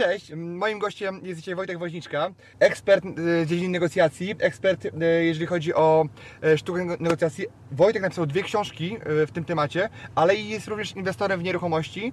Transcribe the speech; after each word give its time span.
Cześć, 0.00 0.32
moim 0.36 0.78
gościem 0.78 1.20
jest 1.22 1.40
dzisiaj 1.40 1.54
Wojtek 1.54 1.78
Woźniczka, 1.78 2.30
ekspert 2.58 3.04
y, 3.04 3.44
z 3.44 3.48
dziedziny 3.48 3.68
negocjacji, 3.68 4.34
ekspert 4.38 4.84
y, 4.84 4.90
jeżeli 5.24 5.46
chodzi 5.46 5.74
o 5.74 6.04
y, 6.44 6.58
sztukę 6.58 6.80
nego- 6.80 6.96
negocjacji. 7.00 7.46
Wojtek 7.72 8.02
napisał 8.02 8.26
dwie 8.26 8.42
książki 8.42 8.96
w 9.06 9.30
tym 9.32 9.44
temacie, 9.44 9.88
ale 10.14 10.34
jest 10.34 10.68
również 10.68 10.96
inwestorem 10.96 11.40
w 11.40 11.42
nieruchomości, 11.42 12.12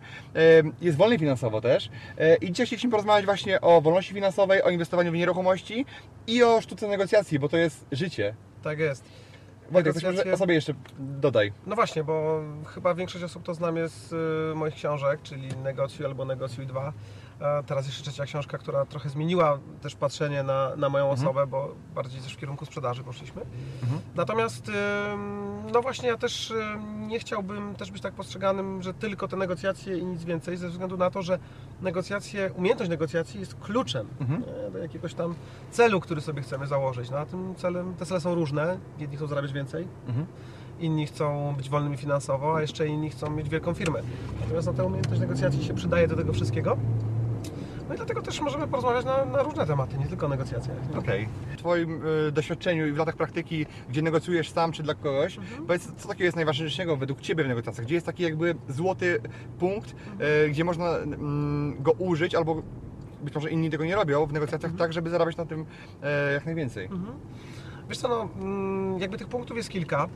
jest 0.81 0.97
wolny 0.97 1.19
finansowo 1.19 1.61
też 1.61 1.89
i 2.41 2.51
dzisiaj 2.51 2.65
chcieliśmy 2.65 2.89
porozmawiać 2.91 3.25
właśnie 3.25 3.61
o 3.61 3.81
wolności 3.81 4.13
finansowej, 4.13 4.63
o 4.63 4.69
inwestowaniu 4.69 5.11
w 5.11 5.15
nieruchomości 5.15 5.85
i 6.27 6.43
o 6.43 6.61
sztuce 6.61 6.87
negocjacji, 6.87 7.39
bo 7.39 7.49
to 7.49 7.57
jest 7.57 7.85
życie. 7.91 8.35
Tak 8.63 8.79
jest. 8.79 9.03
Wojtek, 9.71 9.93
coś 9.93 10.03
może 10.03 10.33
o 10.33 10.37
sobie 10.37 10.55
jeszcze 10.55 10.73
dodaj. 10.99 11.53
No 11.65 11.75
właśnie, 11.75 12.03
bo 12.03 12.41
chyba 12.65 12.93
większość 12.95 13.23
osób 13.23 13.43
to 13.43 13.53
zna 13.53 13.71
mnie 13.71 13.87
z 13.87 14.13
y, 14.51 14.55
moich 14.55 14.73
książek, 14.75 15.19
czyli 15.23 15.47
Negocjuj 15.63 16.05
albo 16.05 16.25
Negocjuj 16.25 16.67
2. 16.67 16.93
Teraz 17.65 17.85
jeszcze 17.85 18.03
trzecia 18.03 18.25
książka, 18.25 18.57
która 18.57 18.85
trochę 18.85 19.09
zmieniła 19.09 19.59
też 19.81 19.95
patrzenie 19.95 20.43
na, 20.43 20.75
na 20.75 20.89
moją 20.89 21.09
osobę, 21.09 21.47
bo 21.47 21.75
bardziej 21.95 22.21
też 22.21 22.33
w 22.33 22.37
kierunku 22.37 22.65
sprzedaży 22.65 23.03
poszliśmy. 23.03 23.41
Natomiast, 24.15 24.69
ym, 24.69 25.71
no 25.73 25.81
właśnie, 25.81 26.09
ja 26.09 26.17
też 26.17 26.53
nie 27.07 27.19
chciałbym 27.19 27.75
też 27.75 27.91
być 27.91 28.01
tak 28.01 28.13
postrzeganym, 28.13 28.81
że 28.81 28.93
tylko 28.93 29.27
te 29.27 29.37
negocjacje 29.37 29.97
i 29.97 30.05
nic 30.05 30.23
więcej, 30.23 30.57
ze 30.57 30.69
względu 30.69 30.97
na 30.97 31.09
to, 31.09 31.21
że 31.21 31.39
negocjacje, 31.81 32.53
umiejętność 32.53 32.89
negocjacji 32.89 33.39
jest 33.39 33.55
kluczem 33.55 34.07
nie, 34.39 34.71
do 34.71 34.77
jakiegoś 34.77 35.13
tam 35.13 35.35
celu, 35.71 35.99
który 35.99 36.21
sobie 36.21 36.41
chcemy 36.41 36.67
założyć. 36.67 37.09
No 37.09 37.17
a 37.17 37.25
tym 37.25 37.55
celem, 37.55 37.93
te 37.95 38.05
cele 38.05 38.19
są 38.21 38.35
różne. 38.35 38.77
Jedni 38.99 39.17
chcą 39.17 39.27
zarabiać 39.27 39.53
więcej, 39.53 39.87
inni 40.79 41.07
chcą 41.07 41.53
być 41.57 41.69
wolnymi 41.69 41.97
finansowo, 41.97 42.55
a 42.55 42.61
jeszcze 42.61 42.87
inni 42.87 43.09
chcą 43.09 43.29
mieć 43.29 43.49
wielką 43.49 43.73
firmę. 43.73 44.01
Natomiast 44.41 44.67
no, 44.67 44.73
ta 44.73 44.83
umiejętność 44.83 45.21
negocjacji 45.21 45.63
się 45.63 45.73
przydaje 45.73 46.07
do 46.07 46.15
tego 46.15 46.33
wszystkiego. 46.33 46.77
No 47.87 47.93
i 47.93 47.97
dlatego 47.97 48.21
też 48.21 48.41
możemy 48.41 48.67
porozmawiać 48.67 49.05
na, 49.05 49.25
na 49.25 49.43
różne 49.43 49.65
tematy, 49.65 49.97
nie 49.97 50.05
tylko 50.05 50.25
o 50.25 50.29
negocjacjach. 50.29 50.77
Okej. 50.97 51.27
W 51.53 51.57
Twoim 51.57 52.01
y, 52.27 52.31
doświadczeniu 52.31 52.87
i 52.87 52.91
w 52.91 52.97
latach 52.97 53.15
praktyki, 53.15 53.65
gdzie 53.89 54.01
negocjujesz 54.01 54.49
sam 54.49 54.71
czy 54.71 54.83
dla 54.83 54.93
kogoś, 54.95 55.39
powiedz, 55.67 55.91
co 55.97 56.07
takiego 56.07 56.23
jest 56.23 56.35
najważniejszego 56.35 56.97
według 56.97 57.21
Ciebie 57.21 57.43
w 57.43 57.47
negocjacjach? 57.47 57.85
Gdzie 57.85 57.95
jest 57.95 58.05
taki 58.05 58.23
jakby 58.23 58.55
złoty 58.69 59.19
punkt, 59.59 59.95
y, 60.45 60.49
gdzie 60.49 60.63
można 60.63 60.97
mm, 60.97 61.83
go 61.83 61.91
użyć, 61.91 62.35
albo 62.35 62.61
być 63.21 63.35
może 63.35 63.51
inni 63.51 63.69
tego 63.69 63.85
nie 63.85 63.95
robią 63.95 64.25
w 64.25 64.33
negocjacjach, 64.33 64.71
tak, 64.77 64.93
żeby 64.93 65.09
zarabiać 65.09 65.37
na 65.37 65.45
tym 65.45 65.65
e, 66.03 66.33
jak 66.33 66.45
najwięcej? 66.45 66.89
Wiesz 67.89 67.97
co, 67.97 68.07
no, 68.07 68.29
mm, 68.39 68.99
jakby 68.99 69.17
tych 69.17 69.27
punktów 69.27 69.57
jest 69.57 69.69
kilka. 69.69 70.07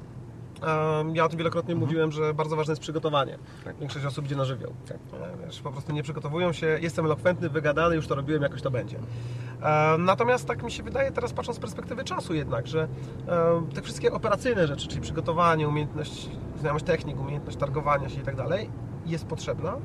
Ja 1.13 1.25
o 1.25 1.29
tym 1.29 1.37
wielokrotnie 1.37 1.75
mówiłem, 1.75 2.11
że 2.11 2.33
bardzo 2.33 2.55
ważne 2.55 2.71
jest 2.71 2.81
przygotowanie. 2.81 3.37
Tak. 3.65 3.77
Większość 3.77 4.05
osób 4.05 4.25
idzie 4.25 4.35
na 4.35 4.45
żywioł. 4.45 4.73
E, 4.91 5.45
Wiesz, 5.45 5.61
po 5.61 5.71
prostu 5.71 5.91
nie 5.93 6.03
przygotowują 6.03 6.51
się, 6.53 6.67
jestem 6.81 7.05
elokwentny, 7.05 7.49
wygadany, 7.49 7.95
już 7.95 8.07
to 8.07 8.15
robiłem, 8.15 8.41
jakoś 8.43 8.61
to 8.61 8.71
będzie. 8.71 8.97
Em, 8.97 10.05
Natomiast 10.05 10.47
tak 10.47 10.63
mi 10.63 10.71
się 10.71 10.83
wydaje 10.83 11.11
teraz 11.11 11.33
patrząc 11.33 11.57
z 11.57 11.59
perspektywy 11.61 12.03
czasu 12.03 12.33
jednak, 12.33 12.67
że 12.67 12.87
em, 13.27 13.67
te 13.67 13.81
wszystkie 13.81 14.13
operacyjne 14.13 14.67
rzeczy, 14.67 14.87
czyli 14.87 15.01
przygotowanie, 15.01 15.67
umiejętność, 15.67 16.29
znajomość 16.59 16.85
technik, 16.85 17.19
umiejętność 17.19 17.57
targowania 17.57 18.09
się 18.09 18.21
i 18.21 18.23
tak 18.23 18.35
dalej, 18.35 18.69
jest 19.05 19.25
potrzebna. 19.25 19.77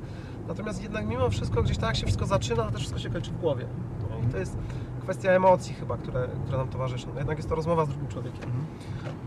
Natomiast 0.49 0.83
jednak 0.83 1.07
mimo 1.07 1.31
wszystko 1.31 1.63
gdzieś 1.63 1.77
tak 1.79 1.87
jak 1.87 1.97
się 1.97 2.03
wszystko 2.07 2.27
zaczyna, 2.27 2.63
to 2.65 2.71
też 2.71 2.81
wszystko 2.81 2.99
się 3.01 3.11
kończy 3.11 3.31
w 3.31 3.41
głowie. 3.41 3.67
I 4.25 4.33
to 4.33 4.39
jest 4.39 4.57
kwestia 5.03 5.31
emocji 5.31 5.75
chyba, 5.75 5.97
które, 5.97 6.29
które 6.45 6.59
nam 6.59 6.69
towarzyszą. 6.69 7.09
No 7.13 7.19
jednak 7.19 7.37
jest 7.39 7.49
to 7.49 7.55
rozmowa 7.55 7.85
z 7.85 7.89
drugim 7.89 8.09
człowiekiem. 8.09 8.51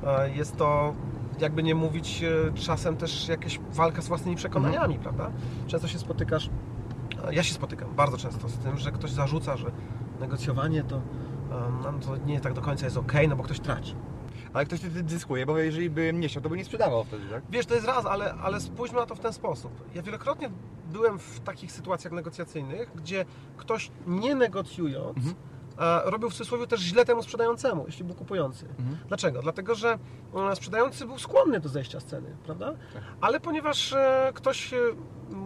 E, 0.08 0.30
Jest 0.30 0.58
to, 0.58 0.94
jakby 1.42 1.64
nie 1.64 1.76
mówić, 1.76 2.24
e, 2.24 2.54
czasem 2.54 2.98
też 2.98 3.28
jakaś 3.28 3.60
walka 3.72 4.02
z 4.02 4.08
własnymi 4.08 4.36
przekonaniami, 4.38 5.00
prawda? 5.00 5.32
Często 5.68 5.88
się 5.88 6.00
spotykasz, 6.00 6.50
e, 7.28 7.34
ja 7.34 7.44
się 7.44 7.54
spotykam 7.54 7.96
bardzo 7.96 8.18
często 8.18 8.50
z 8.50 8.58
tym, 8.58 8.78
że 8.78 8.92
ktoś 8.92 9.12
zarzuca, 9.12 9.58
że 9.58 9.72
negocjowanie 10.20 10.84
to, 10.84 10.96
e, 10.96 11.02
no, 11.84 11.94
to 12.06 12.18
nie 12.18 12.40
tak 12.40 12.54
do 12.54 12.62
końca 12.62 12.86
jest 12.86 12.98
ok, 12.98 13.14
no 13.30 13.36
bo 13.36 13.44
ktoś 13.44 13.60
traci. 13.60 13.96
Ale 14.54 14.66
ktoś 14.66 14.80
wtedy 14.80 15.10
zyskuje, 15.10 15.46
bo 15.46 15.58
jeżeli 15.58 15.90
by 15.90 16.14
nie 16.14 16.28
chciał, 16.28 16.44
to 16.44 16.50
by 16.50 16.58
nie 16.58 16.66
sprzedawał 16.66 17.04
wtedy, 17.04 17.26
tak? 17.30 17.44
Wiesz, 17.50 17.66
to 17.66 17.74
jest 17.74 17.88
raz, 17.88 18.06
ale, 18.06 18.34
ale 18.34 18.60
spójrzmy 18.60 19.00
na 19.00 19.06
to 19.06 19.16
w 19.16 19.20
ten 19.20 19.34
sposób. 19.34 19.72
Ja 19.96 20.02
wielokrotnie 20.02 20.50
byłem 20.92 21.20
w 21.20 21.40
takich 21.40 21.72
sytuacjach 21.72 22.14
negocjacyjnych, 22.14 22.92
gdzie 22.96 23.26
ktoś 23.58 23.92
nie 24.08 24.36
negocjując, 24.36 25.18
e, 25.18 25.34
robił 26.06 26.30
w 26.30 26.34
cudzysłowie 26.34 26.68
też 26.68 26.80
źle 26.80 27.06
temu 27.06 27.24
sprzedającemu, 27.24 27.84
jeśli 27.86 28.04
był 28.04 28.16
kupujący. 28.16 28.66
Dlaczego? 29.08 29.42
Dlatego, 29.42 29.76
że 29.76 30.00
e, 30.52 30.56
sprzedający 30.56 31.06
był 31.06 31.20
skłonny 31.20 31.60
do 31.60 31.70
zejścia 31.70 32.00
z 32.00 32.06
ceny, 32.06 32.36
prawda? 32.46 32.74
Ale 33.22 33.40
ponieważ 33.40 33.94
e, 33.94 34.32
ktoś, 34.34 34.74
e, 34.74 34.78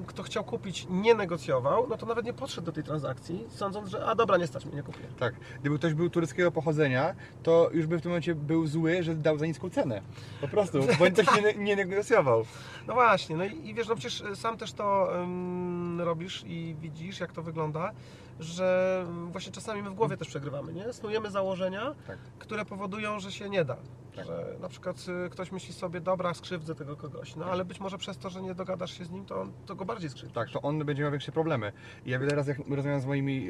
kto 0.07 0.23
chciał 0.23 0.44
kupić, 0.44 0.88
nie 0.89 1.16
negocjował, 1.16 1.88
no 1.89 1.97
to 1.97 2.05
nawet 2.05 2.25
nie 2.25 2.33
podszedł 2.33 2.66
do 2.66 2.71
tej 2.71 2.83
transakcji, 2.83 3.45
sądząc, 3.49 3.89
że 3.89 4.05
a 4.05 4.16
dobra, 4.16 4.38
nie 4.38 4.47
stać 4.47 4.66
mnie, 4.66 4.75
nie 4.75 4.83
kupię. 4.83 5.07
Tak. 5.19 5.33
Gdyby 5.61 5.77
ktoś 5.77 5.94
był 5.94 6.09
tureckiego 6.09 6.51
pochodzenia, 6.51 7.15
to 7.44 7.69
już 7.73 7.88
by 7.88 7.97
w 7.97 8.01
tym 8.01 8.11
momencie 8.11 8.35
był 8.35 8.67
zły, 8.67 9.03
że 9.03 9.15
dał 9.15 9.38
za 9.38 9.45
niską 9.45 9.69
cenę. 9.69 10.01
Po 10.41 10.47
prostu, 10.47 10.79
bo 11.00 11.05
ktoś 11.05 11.25
nie, 11.41 11.63
nie 11.63 11.75
negocjował. 11.75 12.45
No 12.88 12.94
właśnie, 12.94 13.38
no 13.38 13.45
i, 13.45 13.69
i 13.69 13.73
wiesz, 13.73 13.88
no 13.88 13.95
przecież 13.95 14.23
sam 14.35 14.57
też 14.57 14.73
to 14.73 15.15
ym, 15.23 16.01
robisz 16.01 16.44
i 16.47 16.75
widzisz, 16.81 17.19
jak 17.19 17.31
to 17.31 17.41
wygląda, 17.41 17.91
że 18.39 19.05
właśnie 19.31 19.51
czasami 19.51 19.83
my 19.83 19.89
w 19.89 19.94
głowie 19.94 20.17
też 20.17 20.27
przegrywamy, 20.27 20.73
nie? 20.73 20.94
Snujemy 20.94 21.31
założenia, 21.31 21.95
Tak. 22.07 22.17
które 22.39 22.66
powodują, 22.66 23.19
że 23.19 23.31
się 23.31 23.49
nie 23.49 23.66
da. 23.66 23.77
Tak. 24.16 24.25
Że 24.25 24.56
na 24.62 24.69
przykład 24.69 25.06
y, 25.25 25.29
ktoś 25.29 25.51
myśli 25.51 25.74
sobie, 25.74 26.01
dobra, 26.01 26.34
skrzywdzę 26.34 26.75
tego 26.75 26.96
kogoś, 26.96 27.35
no 27.35 27.46
ale 27.46 27.66
być 27.66 27.79
może 27.79 27.97
przez 27.97 28.18
to, 28.18 28.29
że 28.29 28.41
nie 28.41 28.56
dogadasz 28.56 28.97
się 28.97 29.06
z 29.06 29.12
nim, 29.12 29.25
to, 29.25 29.41
on, 29.41 29.51
to 29.66 29.75
go 29.75 29.85
bardziej 29.85 30.09
skrzywdzi. 30.09 30.35
Tak, 30.35 30.50
to 30.50 30.62
on 30.62 30.85
będzie 30.85 31.03
miał 31.03 31.12
większe 31.12 31.31
problemy. 31.31 31.72
I 32.06 32.09
ja 32.09 32.19
wiele 32.19 32.35
razy, 32.35 32.51
jak 32.51 32.68
rozmawiam 32.69 33.01
z 33.01 33.06
moimi 33.06 33.50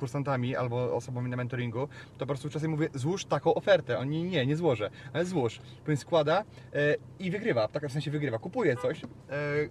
kursantami 0.00 0.56
albo 0.56 0.96
osobami 0.96 1.30
na 1.30 1.36
mentoringu, 1.36 1.88
to 2.18 2.18
po 2.18 2.26
prostu 2.26 2.50
czasem 2.50 2.70
mówię, 2.70 2.88
złóż 2.94 3.24
taką 3.24 3.54
ofertę. 3.54 3.98
Oni 3.98 4.24
nie, 4.24 4.46
nie 4.46 4.56
złożę, 4.56 4.90
ale 5.12 5.24
złóż. 5.24 5.60
Powiem 5.84 5.96
składa 5.96 6.44
e, 6.72 6.96
i 7.18 7.30
wygrywa, 7.30 7.68
tak 7.68 7.88
w 7.88 7.92
sensie 7.92 8.10
wygrywa. 8.10 8.38
Kupuje 8.38 8.76
coś, 8.76 9.02
e, 9.04 9.06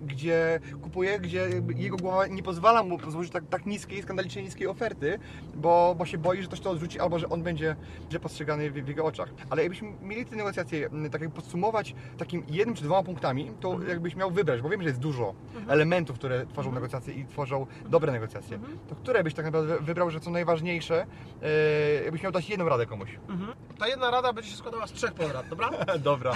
gdzie 0.02 0.60
kupuje, 0.82 1.20
gdzie 1.20 1.50
jego 1.76 1.98
głowa 1.98 2.28
nie 2.28 2.44
pozwala 2.44 2.84
mu 2.84 3.12
złożyć 3.12 3.34
tak, 3.34 3.44
tak 3.50 3.66
niskiej, 3.66 4.04
skandalicznie 4.04 4.44
niskiej 4.44 4.68
oferty, 4.68 5.20
bo, 5.56 5.96
bo 5.98 6.06
się 6.06 6.18
boi, 6.18 6.42
że 6.42 6.48
ktoś 6.48 6.60
to 6.60 6.70
odrzuci 6.70 7.00
albo 7.00 7.20
że 7.20 7.30
on 7.30 7.44
będzie 7.44 7.76
źle 8.10 8.20
postrzegany 8.20 8.72
w, 8.72 8.74
w 8.74 8.88
jego 8.88 9.06
oczach. 9.06 9.30
Ale 9.50 9.62
jakbyśmy 9.62 9.92
mieli 10.08 10.26
te 10.26 10.36
negocjacje, 10.36 10.90
tak 11.12 11.22
jak 11.22 11.32
podsumować 11.32 11.96
takim 12.18 12.44
jednym 12.50 12.76
czy 12.76 12.84
dwoma 12.84 13.04
punktami, 13.04 13.52
to 13.60 13.82
jakbyś 13.88 14.16
miał 14.16 14.32
wybrać, 14.32 14.62
bo 14.62 14.70
wiem, 14.70 14.82
że 14.82 14.88
jest 14.88 15.00
dużo 15.00 15.34
elementów, 15.68 16.16
które 16.16 16.46
tworzą 16.46 16.72
negocjacje 16.72 17.14
i 17.14 17.26
tworzą 17.26 17.68
dobre 17.90 18.12
negocjacje. 18.12 18.60
To 18.90 18.96
które 18.96 19.24
byś 19.24 19.34
tak 19.34 19.46
naprawdę 19.46 19.78
wybrał, 19.80 20.12
że 20.12 20.20
są 20.20 20.32
najważniejsze, 20.32 21.06
e, 21.42 22.04
jakbyś 22.04 22.24
miał 22.24 22.32
dać 22.32 22.50
jedną 22.50 22.70
radę 22.70 22.86
komuś? 22.86 23.20
Ta 23.80 23.88
jedna 23.88 24.12
rada 24.12 24.34
będzie 24.34 24.50
się 24.52 24.58
składała 24.58 24.88
z 24.88 24.92
trzech 24.92 25.14
porad, 25.14 25.50
dobra? 25.50 25.70
Dobra. 26.00 26.34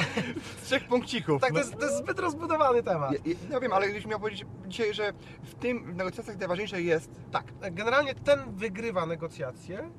Z 0.62 0.66
trzech 0.66 0.88
punkcików. 0.88 1.42
Tak, 1.42 1.50
to 1.50 1.54
No. 1.54 1.60
jest, 1.60 1.76
to 1.78 1.86
jest 1.86 1.98
zbyt 1.98 2.20
rozbudowany 2.20 2.84
temat. 2.84 3.12
Ja, 3.12 3.34
ja, 3.50 3.60
wiem, 3.60 3.74
ale 3.74 3.86
gdybyś 3.86 4.06
miał 4.06 4.20
powiedzieć 4.20 4.46
dzisiaj, 4.68 4.94
że 4.94 5.14
w 5.44 5.56
tym 5.56 5.94
w 5.94 5.96
negocjacjach 5.96 6.38
najważniejsze 6.40 6.82
jest 6.82 7.12
Tak, 7.32 7.46
generalnie 7.72 8.16
ten 8.16 8.40
wygrywa 8.56 9.06
negocjacje, 9.06 9.90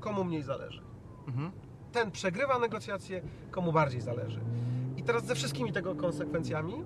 komu 0.00 0.24
mniej 0.24 0.42
zależy. 0.42 0.82
Mhm. 1.28 1.52
Ten 1.92 2.10
przegrywa 2.10 2.58
negocjacje, 2.58 3.22
komu 3.50 3.72
bardziej 3.72 4.00
zależy. 4.00 4.40
I 4.96 5.02
teraz 5.02 5.24
ze 5.24 5.34
wszystkimi 5.34 5.72
tego 5.72 5.94
konsekwencjami, 5.94 6.74
mm, 6.74 6.84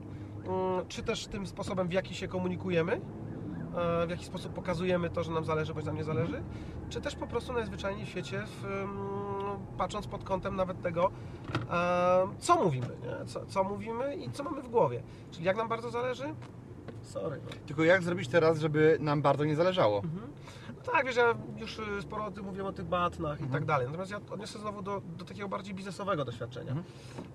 czy 0.89 1.03
też 1.03 1.27
tym 1.27 1.47
sposobem, 1.47 1.89
w 1.89 1.93
jaki 1.93 2.15
się 2.15 2.29
komunikujemy, 2.29 2.93
e, 2.93 4.07
w 4.07 4.11
jaki 4.11 4.25
sposób 4.25 4.53
pokazujemy 4.53 5.11
to, 5.11 5.23
że 5.23 5.33
nam 5.33 5.45
zależy, 5.45 5.75
bądź 5.75 5.87
nam 5.87 5.97
nie 5.97 6.05
zależy, 6.05 6.43
czy 6.89 7.01
też 7.01 7.17
po 7.17 7.27
prostu 7.27 7.53
najzwyczajniej 7.53 8.07
w 8.07 8.09
świecie, 8.09 8.43
w, 8.47 8.65
mm, 8.65 8.87
patrząc 9.79 10.07
pod 10.07 10.25
kątem 10.25 10.57
nawet 10.57 10.83
tego, 10.83 11.11
e, 11.71 12.29
co 12.39 12.65
mówimy? 12.65 12.89
Co, 13.27 13.47
co 13.47 13.65
mówimy 13.65 14.17
i 14.17 14.31
co 14.31 14.45
mamy 14.45 14.63
w 14.63 14.69
głowie. 14.69 15.03
Czyli 15.31 15.45
jak 15.45 15.57
nam 15.57 15.69
bardzo 15.69 15.91
zależy? 15.91 16.35
Sorry. 17.03 17.41
Tylko 17.67 17.85
jak 17.85 18.03
zrobić 18.03 18.29
teraz, 18.29 18.59
żeby 18.59 18.99
nam 19.01 19.23
bardzo 19.23 19.45
nie 19.45 19.57
zależało? 19.57 20.03
No 20.05 20.21
tak, 20.93 21.07
wiesz, 21.07 21.17
ja 21.17 21.35
już 21.57 21.79
y, 21.79 22.03
sporo 22.03 22.25
o 22.25 22.31
tym 22.31 22.45
mówiłem, 22.45 22.67
o 22.67 22.73
tych 22.73 22.87
batnach 22.87 23.41
i 23.41 23.47
tak 23.47 23.65
dalej. 23.65 23.87
Natomiast 23.87 24.11
ja 24.11 24.21
odniosę 24.31 24.59
znowu 24.59 24.83
do, 24.83 25.03
do 25.19 25.25
takiego 25.25 25.49
bardziej 25.49 25.75
biznesowego 25.75 26.25
doświadczenia. 26.25 26.75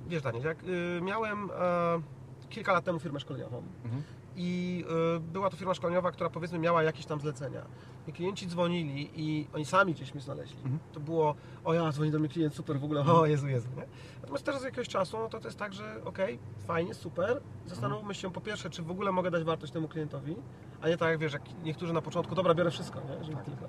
Wiesz, 0.07 0.21
Daniel, 0.21 0.43
jak 0.43 0.63
y, 0.63 0.99
miałem 1.01 1.49
e, 1.51 2.01
kilka 2.49 2.73
lat 2.73 2.83
temu 2.85 2.99
firmę 2.99 3.19
szkoleniową 3.19 3.63
Mhm. 3.85 4.03
I 4.35 4.83
y, 5.15 5.19
była 5.19 5.49
to 5.49 5.57
firma 5.57 5.73
szkoleniowa, 5.73 6.11
która 6.11 6.29
powiedzmy 6.29 6.59
miała 6.59 6.83
jakieś 6.83 7.05
tam 7.05 7.21
zlecenia. 7.21 7.65
I 8.07 8.13
klienci 8.13 8.47
dzwonili 8.47 9.09
i 9.15 9.47
oni 9.53 9.65
sami 9.65 9.93
gdzieś 9.93 10.13
mnie 10.13 10.21
znaleźli. 10.21 10.57
Mhm. 10.57 10.79
To 10.93 10.99
było, 10.99 11.35
o 11.63 11.73
ja, 11.73 11.91
dzwoni 11.91 12.11
do 12.11 12.19
mnie 12.19 12.29
klient, 12.29 12.55
super, 12.55 12.79
w 12.79 12.83
ogóle, 12.83 13.01
o 13.01 13.25
Jezu, 13.25 13.47
Jezu. 13.47 13.69
Nie? 13.77 13.85
Natomiast 14.21 14.45
teraz 14.45 14.61
z 14.61 14.63
jakiegoś 14.63 14.87
czasu, 14.87 15.17
no 15.19 15.29
to 15.29 15.39
to 15.39 15.47
jest 15.47 15.59
tak, 15.59 15.73
że 15.73 16.01
okej, 16.05 16.39
fajnie, 16.67 16.93
super, 16.93 17.41
zastanówmy 17.65 18.15
się 18.15 18.31
po 18.31 18.41
pierwsze, 18.41 18.69
czy 18.69 18.83
w 18.83 18.91
ogóle 18.91 19.11
mogę 19.11 19.31
dać 19.31 19.43
wartość 19.43 19.73
temu 19.73 19.87
klientowi, 19.87 20.35
a 20.81 20.87
nie 20.87 20.97
tak 20.97 21.09
jak 21.09 21.19
wiesz, 21.19 21.33
jak 21.33 21.41
niektórzy 21.63 21.93
na 21.93 22.01
początku, 22.01 22.35
dobra, 22.35 22.53
biorę 22.53 22.71
wszystko, 22.71 22.99
nie? 22.99 23.23
Żeby 23.23 23.43
tylko. 23.43 23.65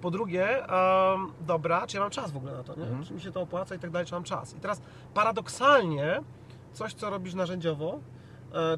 Po 0.00 0.10
drugie, 0.10 0.66
em, 0.66 1.32
dobra, 1.40 1.86
czy 1.86 1.96
ja 1.96 2.02
mam 2.02 2.10
czas 2.10 2.30
w 2.30 2.36
ogóle 2.36 2.52
na 2.52 2.62
to, 2.62 2.74
nie? 2.76 2.82
Mhm. 2.82 3.04
Czy 3.04 3.14
mi 3.14 3.20
się 3.20 3.32
to 3.32 3.40
opłaca 3.40 3.74
i 3.74 3.78
tak 3.78 3.90
dalej, 3.90 4.06
czy 4.06 4.14
mam 4.14 4.24
czas. 4.24 4.56
I 4.56 4.60
teraz 4.60 4.82
paradoksalnie, 5.14 6.20
coś 6.72 6.94
co 6.94 7.10
robisz 7.10 7.34
narzędziowo, 7.34 8.00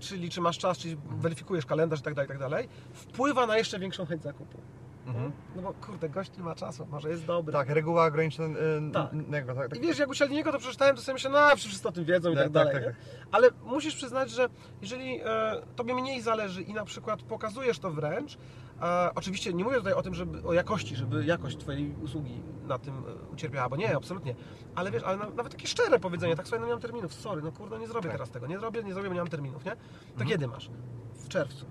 czyli 0.00 0.30
czy 0.30 0.40
masz 0.40 0.58
czas, 0.58 0.78
czyli 0.78 0.96
weryfikujesz 1.10 1.66
kalendarz 1.66 2.00
i 2.00 2.02
tak 2.02 2.14
dalej, 2.14 2.26
i 2.26 2.28
tak 2.28 2.38
dalej, 2.38 2.68
wpływa 2.92 3.46
na 3.46 3.58
jeszcze 3.58 3.78
większą 3.78 4.06
chęć 4.06 4.22
zakupu. 4.22 4.58
Mhm. 5.06 5.32
No 5.56 5.62
bo 5.62 5.72
kurde, 5.72 6.08
gość 6.08 6.36
nie 6.36 6.42
ma 6.44 6.54
czasu, 6.54 6.86
może 6.86 7.08
jest 7.10 7.24
dobry. 7.26 7.52
Tak, 7.52 7.68
reguła 7.68 8.06
ograniczonego, 8.06 8.60
Tak. 8.92 9.10
tak, 9.46 9.56
tak. 9.56 9.76
I 9.76 9.80
wiesz, 9.80 9.98
jak 9.98 10.08
usiadli 10.08 10.36
niego, 10.36 10.52
to 10.52 10.58
przeczytałem, 10.58 10.96
to 10.96 11.02
sobie 11.02 11.12
myślę, 11.14 11.30
no 11.30 11.38
przecież 11.46 11.66
wszyscy 11.66 11.88
o 11.88 11.92
tym 11.92 12.04
wiedzą 12.04 12.30
i 12.30 12.34
Tak, 12.34 12.44
tak, 12.44 12.52
tak, 12.52 12.72
dalej. 12.72 12.84
tak, 12.84 12.84
nie? 12.84 13.26
Ale 13.32 13.48
musisz 13.64 13.96
przyznać, 13.96 14.30
że 14.30 14.48
jeżeli 14.82 15.20
e, 15.24 15.52
tobie 15.76 15.94
mniej 15.94 16.20
zależy 16.20 16.62
i 16.62 16.74
na 16.74 16.84
przykład 16.84 17.22
pokazujesz 17.22 17.78
to 17.78 17.90
wręcz, 17.90 18.38
e, 18.84 19.10
oczywiście 19.14 19.52
nie 19.52 19.64
mówię 19.64 19.76
tutaj 19.76 19.92
o 19.92 20.02
tym, 20.02 20.14
żeby 20.14 20.42
o 20.48 20.52
jakości, 20.52 20.96
żeby 20.96 21.24
jakość 21.24 21.56
twojej 21.56 21.94
usługi 22.02 22.40
na 22.66 22.78
tym 22.78 22.94
e, 22.98 23.32
ucierpiała, 23.32 23.68
bo 23.68 23.76
nie, 23.76 23.96
absolutnie. 23.96 24.34
Ale 24.74 24.90
wiesz, 24.90 25.02
ale 25.02 25.16
na, 25.16 25.30
nawet 25.30 25.52
takie 25.52 25.66
szczere 25.66 25.98
powiedzenie, 25.98 26.36
tak 26.36 26.48
sobie, 26.48 26.60
no 26.60 26.66
nie 26.66 26.72
mam 26.72 26.82
terminów, 26.82 27.14
sorry, 27.14 27.42
no 27.42 27.52
kurde, 27.52 27.78
nie 27.78 27.86
zrobię 27.88 28.08
Tak. 28.08 28.12
teraz 28.12 28.30
tego, 28.30 28.46
nie 28.46 28.58
zrobię, 28.58 28.84
nie 28.84 28.92
zrobię, 28.94 29.08
bo 29.08 29.14
nie 29.14 29.20
mam 29.20 29.28
terminów, 29.30 29.64
nie? 29.64 29.70
To 29.72 29.76
Mhm. 30.12 30.30
kiedy 30.30 30.46
masz? 30.46 30.70
W 31.14 31.28
czerwcu. 31.28 31.66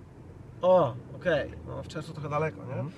O, 0.62 0.95
okej, 1.15 1.51
no 1.68 1.83
w 1.83 1.88
czerwcu 1.88 2.13
trochę 2.13 2.30
daleko, 2.30 2.57
nie? 2.57 2.74
Mhm. 2.74 2.92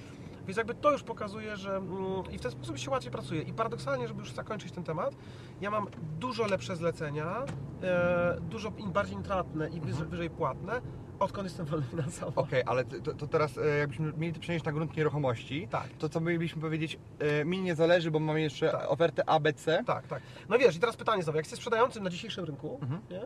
Więc 0.48 0.58
jakby 0.58 0.76
to 0.76 0.92
już 0.92 1.04
pokazuje, 1.04 1.58
że 1.58 1.76
mm, 1.76 1.92
i 2.32 2.38
w 2.38 2.42
ten 2.42 2.52
sposób 2.52 2.78
się 2.78 2.92
łatwiej 2.92 3.12
pracuje. 3.12 3.42
I 3.42 3.54
paradoksalnie, 3.54 4.08
żeby 4.08 4.20
już 4.20 4.32
zakończyć 4.32 4.72
ten 4.72 4.84
temat, 4.84 5.16
ja 5.62 5.72
mam 5.72 5.88
dużo 6.20 6.46
lepsze 6.48 6.76
zlecenia, 6.76 7.44
e, 7.84 8.38
dużo 8.42 8.72
bardziej 8.72 9.16
intratne 9.16 9.68
i 9.70 9.80
wyżej, 9.80 9.92
Mhm. 9.92 10.10
wyżej 10.10 10.30
płatne, 10.30 10.82
odkąd 11.20 11.44
jestem 11.46 11.66
wolny 11.66 11.86
finansowo. 11.86 12.42
Okej, 12.42 12.64
ale 12.66 12.86
to, 12.86 13.14
to 13.14 13.28
teraz 13.28 13.58
e, 13.58 13.66
jakbyśmy 13.78 14.14
mieli 14.18 14.34
to 14.34 14.40
przenieść 14.40 14.66
na 14.66 14.72
grunt 14.72 14.98
nieruchomości, 14.98 15.68
Tak. 15.72 15.88
to 16.00 16.10
co 16.10 16.20
mielibyśmy 16.22 16.62
powiedzieć, 16.62 17.00
e, 17.20 17.46
mi 17.46 17.62
nie 17.62 17.76
zależy, 17.76 18.12
bo 18.12 18.20
mamy 18.20 18.42
jeszcze 18.42 18.70
Tak. 18.70 18.92
ofertę 18.92 19.30
ABC. 19.30 19.84
Tak, 19.86 20.08
tak. 20.08 20.22
No 20.50 20.58
wiesz, 20.58 20.76
i 20.76 20.80
teraz 20.80 20.96
pytanie 20.98 21.24
znowu, 21.24 21.38
jak 21.38 21.46
jesteś 21.46 21.60
sprzedającym 21.60 22.04
na 22.04 22.10
dzisiejszym 22.10 22.46
rynku, 22.46 22.80
Mhm. 22.82 23.02
nie? 23.10 23.22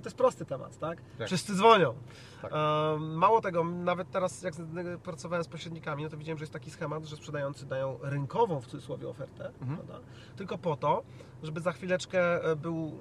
No 0.00 0.04
to 0.04 0.08
jest 0.08 0.16
prosty 0.16 0.44
temat, 0.44 0.78
tak? 0.78 0.98
Tak. 1.18 1.26
Wszyscy 1.26 1.54
dzwonią. 1.54 1.94
Tak. 2.42 2.52
Mało 3.00 3.40
tego, 3.40 3.64
nawet 3.64 4.10
teraz 4.10 4.42
jak 4.42 4.54
pracowałem 5.02 5.44
z 5.44 5.48
pośrednikami, 5.48 6.02
no 6.04 6.08
to 6.10 6.16
widziałem, 6.16 6.38
że 6.38 6.42
jest 6.42 6.52
taki 6.52 6.70
schemat, 6.70 7.04
że 7.04 7.16
sprzedający 7.16 7.66
dają 7.66 7.98
rynkową 8.02 8.60
w 8.60 8.66
cudzysłowie 8.66 9.08
ofertę, 9.08 9.50
Mhm. 9.62 9.78
tylko 10.36 10.58
po 10.58 10.76
to, 10.76 11.02
żeby 11.42 11.60
za 11.60 11.72
chwileczkę 11.72 12.44
e, 12.44 12.56
był 12.56 12.92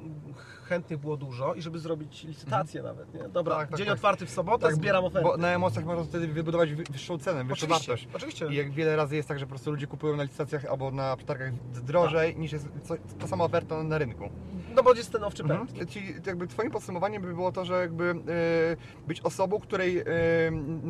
chętnych 0.64 1.00
było 1.00 1.18
dużo 1.18 1.54
i 1.54 1.62
żeby 1.62 1.80
zrobić 1.80 2.24
licytację 2.24 2.84
nawet, 2.84 3.14
nie? 3.14 3.30
Dobra, 3.30 3.56
Tak, 3.56 3.70
tak, 3.70 3.78
dzień 3.78 3.88
tak. 3.88 3.96
otwarty 3.96 4.26
w 4.26 4.30
sobotę, 4.30 4.74
zbieram 4.74 5.06
ofertę. 5.06 5.28
Bo 5.30 5.38
na 5.38 5.48
emocjach 5.48 5.86
można 5.86 6.04
wtedy 6.04 6.28
wybudować 6.28 6.74
wy- 6.74 6.84
wyższą 6.92 7.18
cenę, 7.18 7.44
wyższą 7.44 7.66
oczywiście, 7.66 7.92
wartość. 7.92 8.10
oczywiście. 8.16 8.48
I 8.48 8.56
jak 8.56 8.72
wiele 8.72 8.96
razy 8.96 9.16
jest 9.16 9.28
tak, 9.28 9.40
że 9.40 9.46
po 9.46 9.50
prostu 9.50 9.72
ludzie 9.72 9.88
kupują 9.88 10.16
na 10.16 10.24
licytacjach 10.24 10.66
albo 10.66 10.92
na 10.92 11.16
przetargach 11.18 11.54
drożej 11.86 12.36
niż 12.36 12.52
jest 12.52 12.68
co, 12.84 12.94
ta 13.20 13.28
sama 13.28 13.44
oferta 13.44 13.84
na 13.84 13.98
rynku. 13.98 14.30
No 14.76 14.84
bo 14.84 14.94
jest 14.94 15.12
ten 15.12 15.24
owczy 15.24 15.44
Mhm. 15.44 15.68
pęd. 15.68 15.90
Czyli 15.92 16.14
jakby 16.26 16.48
twoim 16.48 16.72
podsumowaniem 16.72 17.22
by 17.22 17.34
było 17.34 17.52
to, 17.52 17.66
że 17.66 17.74
jakby 17.82 18.04
e, 18.10 19.08
być 19.08 19.22
osobą, 19.22 19.60
której 19.60 19.98
e, 20.00 20.04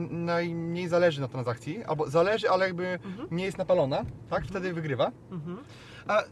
najmniej 0.09 0.87
zależy 0.87 1.21
na 1.21 1.27
transakcji, 1.27 1.83
albo 1.83 2.09
zależy, 2.09 2.49
ale 2.49 2.65
jakby 2.65 2.87
Mhm. 2.87 3.27
nie 3.31 3.45
jest 3.45 3.57
napalona, 3.57 4.05
tak? 4.29 4.45
Wtedy 4.45 4.73
wygrywa. 4.73 5.11
Mhm. 5.31 5.57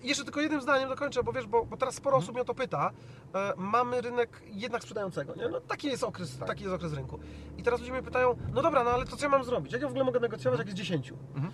Jeszcze 0.04 0.24
tylko 0.24 0.42
jednym 0.42 0.62
zdaniem 0.62 0.90
dokończę, 0.90 1.24
bo 1.24 1.32
wiesz, 1.34 1.48
bo, 1.48 1.66
bo 1.66 1.78
teraz 1.78 1.96
sporo 1.96 2.18
osób 2.18 2.32
mnie 2.34 2.42
o 2.42 2.46
to 2.46 2.56
pyta. 2.56 2.92
E, 3.36 3.54
mamy 3.58 4.02
rynek 4.02 4.42
jednak 4.46 4.82
sprzedającego, 4.82 5.36
nie? 5.36 5.50
No, 5.50 5.62
taki, 5.62 5.88
jest 5.88 6.04
okres, 6.04 6.38
Tak. 6.38 6.48
taki 6.48 6.64
jest 6.64 6.76
okres 6.76 6.94
rynku. 6.94 7.20
I 7.58 7.64
teraz 7.64 7.80
ludzie 7.80 7.92
mnie 7.92 8.04
pytają, 8.04 8.36
no 8.54 8.62
dobra, 8.62 8.84
no 8.84 8.90
ale 8.90 9.06
to 9.06 9.16
co 9.18 9.26
ja 9.26 9.30
mam 9.30 9.44
zrobić? 9.44 9.74
Jak 9.74 9.82
ja 9.82 9.88
w 9.88 9.92
ogóle 9.92 10.06
mogę 10.06 10.20
negocjować, 10.20 10.58
jak 10.60 10.68
jest 10.68 10.78
10? 10.78 11.14
Mhm. 11.36 11.54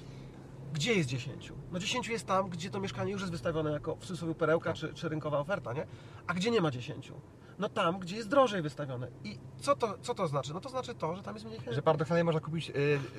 Gdzie 0.73 0.93
jest 0.93 1.09
10? 1.09 1.53
No 1.71 1.79
10 1.79 2.07
jest 2.07 2.27
tam, 2.27 2.49
gdzie 2.49 2.69
to 2.69 2.79
mieszkanie 2.79 3.11
już 3.11 3.21
jest 3.21 3.31
wystawione 3.31 3.71
jako 3.71 3.95
w 3.95 3.99
cudzysłowie 3.99 4.35
perełka 4.35 4.73
czy, 4.73 4.93
czy 4.93 5.09
rynkowa 5.09 5.39
oferta, 5.39 5.73
nie? 5.73 5.87
A 6.27 6.33
gdzie 6.33 6.51
nie 6.51 6.61
ma 6.61 6.71
10? 6.71 7.11
No 7.59 7.69
tam, 7.69 7.99
gdzie 7.99 8.15
jest 8.15 8.29
drożej 8.29 8.61
wystawione. 8.61 9.07
I 9.23 9.37
co 9.59 9.75
to, 9.75 9.97
co 10.01 10.13
to 10.15 10.27
znaczy? 10.27 10.53
No 10.53 10.59
to 10.61 10.69
znaczy 10.69 10.95
to, 10.95 11.15
że 11.15 11.23
tam 11.23 11.33
jest 11.33 11.45
mniej 11.45 11.57
chętnych. 11.57 11.75
Że 11.75 11.81
paradoksalnie 11.81 12.23
można 12.23 12.39
kupić 12.41 12.69
e, 12.69 12.73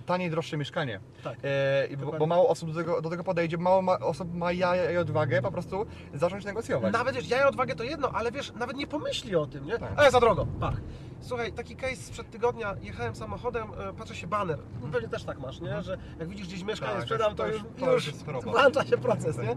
taniej, 0.06 0.30
droższe 0.30 0.56
mieszkanie. 0.56 1.00
Tak. 1.24 1.38
E, 1.44 1.86
i 1.86 1.96
bo, 1.96 2.12
bo 2.12 2.26
mało 2.26 2.48
osób 2.48 2.70
do 2.72 2.78
tego, 2.78 3.02
do 3.02 3.10
tego 3.10 3.24
podejdzie, 3.24 3.58
mało 3.58 3.82
ma, 3.82 3.98
osób 3.98 4.34
ma 4.34 4.52
jaja 4.52 4.90
i 4.90 4.96
odwagę 4.96 5.42
po 5.42 5.52
prostu 5.52 5.86
zacząć 6.14 6.44
negocjować. 6.44 6.92
Nawet 6.92 7.14
wiesz, 7.14 7.28
ja 7.28 7.40
i 7.40 7.44
odwagę 7.44 7.74
to 7.74 7.84
jedno, 7.84 8.10
ale 8.10 8.32
wiesz, 8.32 8.52
nawet 8.52 8.76
nie 8.76 8.86
pomyśli 8.86 9.36
o 9.36 9.46
tym, 9.46 9.66
nie? 9.66 9.78
Tak. 9.78 9.92
Ale 9.96 10.10
za 10.10 10.20
drogo, 10.20 10.46
pach. 10.60 10.76
Słuchaj, 11.20 11.52
taki 11.52 11.76
case 11.76 11.96
sprzed 11.96 12.30
tygodnia, 12.30 12.74
jechałem 12.82 13.14
samochodem, 13.14 13.68
e, 13.90 13.92
patrzę 13.92 14.14
się 14.14 14.26
baner, 14.26 14.58
pewnie 14.92 15.08
też 15.08 15.24
tak 15.24 15.38
masz, 15.40 15.60
nie? 15.60 15.82
Że 15.82 15.98
jak 16.18 16.28
widzisz 16.28 16.46
gdzieś 16.46 16.62
mieszkanie, 16.64 16.92
Tak, 16.94 17.02
sprzedam, 17.02 17.34
to 17.36 17.46
już- 17.46 17.62
to 17.80 17.92
już 17.92 18.06
już 18.06 18.14
włącza 18.44 18.84
się 18.84 18.98
proces, 18.98 19.38
nie? 19.38 19.56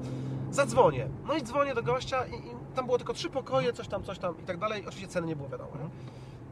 Zadzwonię. 0.51 1.07
No 1.27 1.33
i 1.33 1.41
dzwonię 1.43 1.75
do 1.75 1.83
gościa 1.83 2.25
i, 2.25 2.33
i 2.35 2.51
tam 2.75 2.85
było 2.85 2.97
tylko 2.97 3.13
trzy 3.13 3.29
pokoje, 3.29 3.73
coś 3.73 3.87
tam, 3.87 4.03
coś 4.03 4.19
tam 4.19 4.39
i 4.39 4.43
tak 4.43 4.57
dalej. 4.57 4.66
Oczywiście 4.75 5.07
ceny 5.07 5.27
nie 5.27 5.35
było 5.35 5.49
wiadomo? 5.49 5.71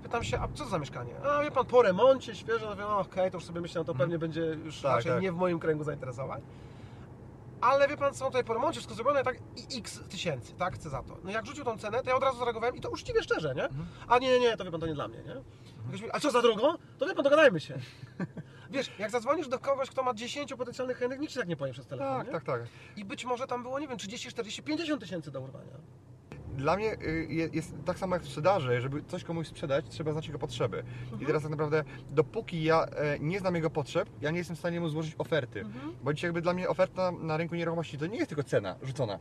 Pytam 0.03 0.23
się, 0.23 0.39
a 0.39 0.47
co 0.53 0.63
to 0.63 0.69
za 0.69 0.79
mieszkanie? 0.79 1.11
A 1.23 1.43
wie 1.43 1.51
pan, 1.51 1.65
po 1.65 1.81
remoncie, 1.81 2.35
świeże, 2.35 2.65
no 2.65 2.75
no 2.75 2.99
okej, 2.99 3.31
to 3.31 3.37
już 3.37 3.45
sobie 3.45 3.61
myślę, 3.61 3.81
no 3.81 3.85
to 3.85 3.95
pewnie 3.95 4.19
będzie 4.19 4.41
już 4.41 4.81
Tak, 4.81 4.95
raczej 4.95 5.11
tak. 5.11 5.21
nie 5.21 5.31
w 5.31 5.35
moim 5.35 5.59
kręgu 5.59 5.83
zainteresowań. 5.83 6.41
Ale 7.61 7.87
wie 7.87 7.97
pan, 7.97 8.13
są 8.15 8.25
tutaj 8.25 8.43
po 8.43 8.53
remoncie, 8.53 8.73
wszystko 8.79 8.95
zrobione, 8.95 9.23
tak, 9.23 9.37
i 9.57 9.77
x 9.79 9.99
tysięcy, 10.09 10.53
tak, 10.53 10.75
chcę 10.75 10.89
za 10.89 11.03
to. 11.03 11.17
No 11.23 11.31
jak 11.31 11.45
rzucił 11.45 11.63
tą 11.65 11.77
cenę, 11.77 12.03
to 12.03 12.09
ja 12.09 12.15
od 12.15 12.23
razu 12.23 12.37
zareagowałem 12.39 12.75
i 12.75 12.81
to 12.81 12.89
uczciwie 12.89 13.23
szczerze, 13.23 13.55
nie? 13.55 13.69
A 14.07 14.17
nie, 14.19 14.27
nie, 14.29 14.39
nie, 14.39 14.57
to 14.57 14.65
wie 14.65 14.71
pan, 14.71 14.79
to 14.81 14.87
nie 14.87 14.93
dla 14.93 15.07
mnie, 15.07 15.17
nie? 15.17 15.35
Mówi, 15.85 16.03
A 16.11 16.19
co 16.19 16.31
za 16.31 16.41
drogo? 16.41 16.77
To 16.99 17.05
wie 17.05 17.15
pan, 17.15 17.23
dogadajmy 17.23 17.59
się. 17.59 17.77
Wiesz, 18.71 18.91
jak 18.99 19.11
zadzwonisz 19.11 19.47
do 19.47 19.59
kogoś, 19.59 19.89
kto 19.89 20.03
ma 20.03 20.13
10 20.13 20.53
potencjalnych 20.53 20.97
chętnych, 20.97 21.19
nikt 21.19 21.33
ci 21.33 21.39
tak 21.39 21.47
nie 21.47 21.55
powie 21.55 21.73
przez 21.73 21.87
telefon, 21.87 22.17
tak, 22.17 22.27
nie? 22.27 22.33
tak, 22.33 22.43
tak. 22.43 22.61
I 22.95 23.05
być 23.05 23.25
może 23.25 23.47
tam 23.47 23.63
było, 23.63 23.79
nie 23.79 23.87
wiem, 23.87 23.97
30, 23.97 24.29
40, 24.29 24.63
50 24.63 25.01
tysięcy 25.01 25.31
do 25.31 25.41
urwania. 25.41 25.73
Dla 26.57 26.75
mnie 26.75 26.93
y, 26.93 27.27
je- 27.29 27.49
jest 27.53 27.73
tak 27.85 27.97
samo 27.99 28.15
jak 28.15 28.23
w 28.23 28.27
sprzedaży, 28.27 28.81
żeby 28.81 29.03
coś 29.07 29.23
komuś 29.23 29.47
sprzedać, 29.47 29.85
trzeba 29.89 30.11
znać 30.11 30.27
jego 30.27 30.39
potrzeby. 30.39 30.83
I 31.21 31.25
teraz 31.25 31.41
tak 31.41 31.51
naprawdę, 31.51 31.83
dopóki 32.11 32.63
ja 32.63 32.85
e, 32.85 33.19
nie 33.19 33.39
znam 33.39 33.55
jego 33.55 33.69
potrzeb, 33.69 34.09
ja 34.21 34.31
nie 34.31 34.37
jestem 34.37 34.55
w 34.55 34.59
stanie 34.59 34.79
mu 34.79 34.89
złożyć 34.89 35.15
oferty. 35.17 35.59
Mhm. 35.61 35.93
Bo 36.03 36.13
dzisiaj 36.13 36.27
jakby 36.27 36.41
dla 36.41 36.53
mnie 36.53 36.69
oferta 36.69 37.11
na 37.11 37.37
rynku 37.37 37.55
nieruchomości 37.55 37.97
to 37.97 38.07
nie 38.07 38.17
jest 38.17 38.29
tylko 38.29 38.43
cena 38.43 38.75
rzucona, 38.83 39.19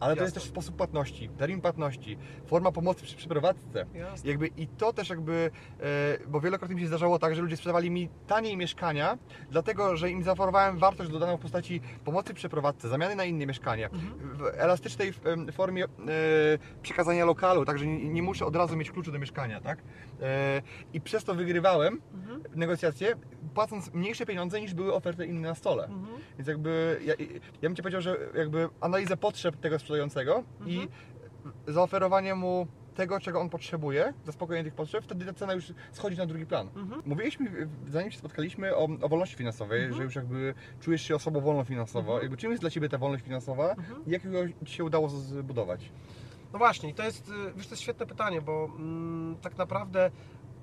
ale 0.00 0.16
to 0.16 0.22
jest 0.22 0.34
Jasne. 0.36 0.40
też 0.40 0.50
sposób 0.50 0.76
płatności, 0.76 1.28
termin 1.28 1.60
płatności, 1.60 2.18
forma 2.46 2.72
pomocy 2.72 3.02
przy 3.02 3.16
przeprowadzce. 3.16 3.86
Jasne. 3.94 4.30
Jakby 4.30 4.46
i 4.46 4.66
to 4.66 4.92
też 4.92 5.08
jakby, 5.08 5.50
e, 5.80 6.18
bo 6.28 6.40
wielokrotnie 6.40 6.74
mi 6.76 6.82
się 6.82 6.88
zdarzało 6.88 7.18
tak, 7.18 7.34
że 7.34 7.42
ludzie 7.42 7.56
sprzedawali 7.56 7.90
mi 7.90 8.08
taniej 8.26 8.56
mieszkania, 8.56 9.18
dlatego 9.50 9.96
że 9.96 10.10
im 10.10 10.22
zaoferowałem 10.22 10.78
wartość 10.78 11.10
dodaną 11.10 11.36
w 11.36 11.40
postaci 11.40 11.80
pomocy 12.04 12.34
przeprowadzce, 12.34 12.88
zamiany 12.88 13.16
na 13.16 13.24
inne 13.24 13.46
mieszkanie, 13.46 13.90
w 14.22 14.42
elastycznej 14.56 15.12
formie 15.52 15.84
e, 15.84 15.88
przekazania 16.82 17.24
lokalu, 17.24 17.64
także 17.64 17.86
nie, 17.86 18.08
nie 18.08 18.22
muszę 18.22 18.46
od 18.46 18.56
razu 18.56 18.76
mieć 18.76 18.90
kluczu 18.90 19.12
do 19.12 19.18
mieszkania, 19.18 19.60
tak? 19.60 19.78
E, 20.22 20.62
I 20.92 21.00
przez 21.00 21.24
to 21.24 21.34
wygrywałem 21.34 22.00
Mhm. 22.14 22.42
negocjacje, 22.54 23.14
płacąc 23.54 23.94
mniejsze 23.94 24.26
pieniądze 24.26 24.60
niż 24.60 24.74
były 24.74 24.94
oferty 24.94 25.26
inne 25.26 25.48
na 25.48 25.54
stole. 25.54 25.84
Mhm. 25.84 26.18
Więc 26.38 26.48
jakby 26.48 27.00
ja, 27.04 27.14
ja 27.62 27.68
bym 27.68 27.76
Ci 27.76 27.82
powiedział, 27.82 28.00
że 28.00 28.16
jakby 28.34 28.68
analizę 28.80 29.16
potrzeb 29.16 29.56
tego 29.56 29.78
sprzedającego 29.90 30.44
i 30.66 30.88
zaoferowanie 31.66 32.34
mu 32.34 32.66
tego, 32.94 33.20
czego 33.20 33.40
on 33.40 33.48
potrzebuje, 33.50 34.12
zaspokojenie 34.24 34.64
tych 34.64 34.74
potrzeb, 34.74 35.04
wtedy 35.04 35.24
ta 35.24 35.32
cena 35.32 35.52
już 35.52 35.72
schodzi 35.92 36.16
na 36.16 36.26
drugi 36.26 36.46
plan. 36.46 36.68
Mhm. 36.76 37.02
Mówiliśmy, 37.06 37.68
zanim 37.88 38.10
się 38.10 38.18
spotkaliśmy, 38.18 38.76
o, 38.76 38.88
o 39.02 39.08
wolności 39.08 39.36
finansowej, 39.36 39.94
że 39.94 40.02
już 40.02 40.14
jakby 40.14 40.54
czujesz 40.80 41.02
się 41.02 41.14
osobą 41.14 41.40
wolną 41.40 41.64
finansowo. 41.64 42.20
Jakby 42.22 42.36
czym 42.36 42.50
jest 42.50 42.62
dla 42.62 42.70
Ciebie 42.70 42.88
ta 42.88 42.98
wolność 42.98 43.24
finansowa 43.24 43.74
i 44.06 44.10
jak 44.10 44.24
ją 44.24 44.30
Ci 44.66 44.74
się 44.74 44.84
udało 44.84 45.08
zbudować? 45.08 45.90
No 46.52 46.58
właśnie, 46.58 46.94
to 46.94 47.02
jest, 47.02 47.28
y, 47.28 47.32
wiesz, 47.56 47.66
to 47.66 47.72
jest 47.72 47.82
świetne 47.82 48.06
pytanie, 48.06 48.42
bo 48.42 48.64
mm, 48.64 49.36
tak 49.42 49.58
naprawdę 49.58 50.10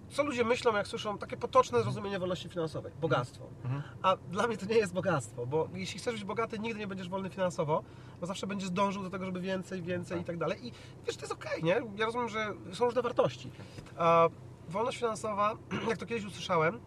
co 0.09 0.23
ludzie 0.23 0.43
myślą, 0.43 0.75
jak 0.75 0.87
słyszą 0.87 1.17
takie 1.17 1.37
potoczne 1.37 1.81
zrozumienie 1.81 2.19
wolności 2.19 2.49
finansowej? 2.49 2.91
Bogactwo. 3.01 3.45
Mhm. 3.63 3.81
A 4.01 4.15
dla 4.31 4.47
mnie 4.47 4.57
to 4.57 4.65
nie 4.65 4.75
jest 4.75 4.93
bogactwo, 4.93 5.45
bo 5.45 5.69
jeśli 5.73 5.99
chcesz 5.99 6.13
być 6.13 6.23
bogaty, 6.23 6.59
nigdy 6.59 6.79
nie 6.79 6.87
będziesz 6.87 7.09
wolny 7.09 7.29
finansowo, 7.29 7.83
bo 8.21 8.27
zawsze 8.27 8.47
będziesz 8.47 8.69
dążył 8.69 9.03
do 9.03 9.09
tego, 9.09 9.25
żeby 9.25 9.41
więcej, 9.41 9.81
więcej 9.81 10.21
i 10.21 10.23
tak 10.23 10.37
dalej. 10.37 10.67
I 10.67 10.71
wiesz, 11.05 11.15
to 11.15 11.21
jest 11.21 11.33
okej, 11.33 11.63
nie? 11.63 11.81
Ja 11.95 12.05
rozumiem, 12.05 12.29
że 12.29 12.53
są 12.73 12.85
różne 12.85 13.01
wartości. 13.01 13.51
A 13.97 14.29
wolność 14.69 14.97
finansowa, 14.97 15.53
jak 15.89 15.97
to 15.97 16.05
kiedyś 16.05 16.25
usłyszałem, 16.25 16.79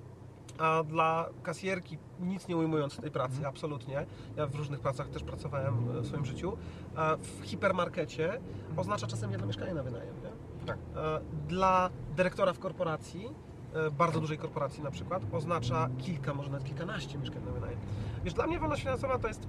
a 0.58 0.82
dla 0.84 1.28
kasjerki, 1.42 1.98
nic 2.20 2.48
nie 2.48 2.56
ujmując 2.56 2.96
tej 2.96 3.10
pracy, 3.10 3.46
absolutnie. 3.46 4.06
Ja 4.36 4.46
w 4.46 4.54
różnych 4.54 4.80
pracach 4.80 5.08
też 5.08 5.22
pracowałem 5.22 5.98
e, 5.98 6.00
w 6.00 6.06
swoim 6.06 6.24
życiu. 6.24 6.56
A 6.96 7.16
w 7.16 7.44
hipermarkecie 7.44 8.40
oznacza 8.76 9.06
czasem 9.06 9.30
jedno 9.30 9.46
mieszkanie 9.46 9.74
na 9.74 9.82
wynajem. 9.82 10.14
Nie? 10.22 10.49
Tak. 10.70 10.78
e, 11.04 11.20
dla 11.48 11.90
dyrektora 12.16 12.52
w 12.52 12.58
korporacji, 12.58 13.28
e, 13.74 13.90
bardzo 13.90 14.20
dużej 14.20 14.38
korporacji 14.38 14.82
na 14.82 14.90
przykład, 14.90 15.22
oznacza 15.32 15.88
kilka, 15.98 16.34
może 16.34 16.50
nawet 16.50 16.66
kilkanaście 16.66 17.18
mieszkań 17.18 17.42
na 17.44 17.52
wynajem. 17.52 17.78
Wiesz, 18.24 18.34
dla 18.34 18.46
mnie 18.46 18.58
wolność 18.58 18.82
finansowa 18.82 19.18
to 19.18 19.28
jest 19.28 19.48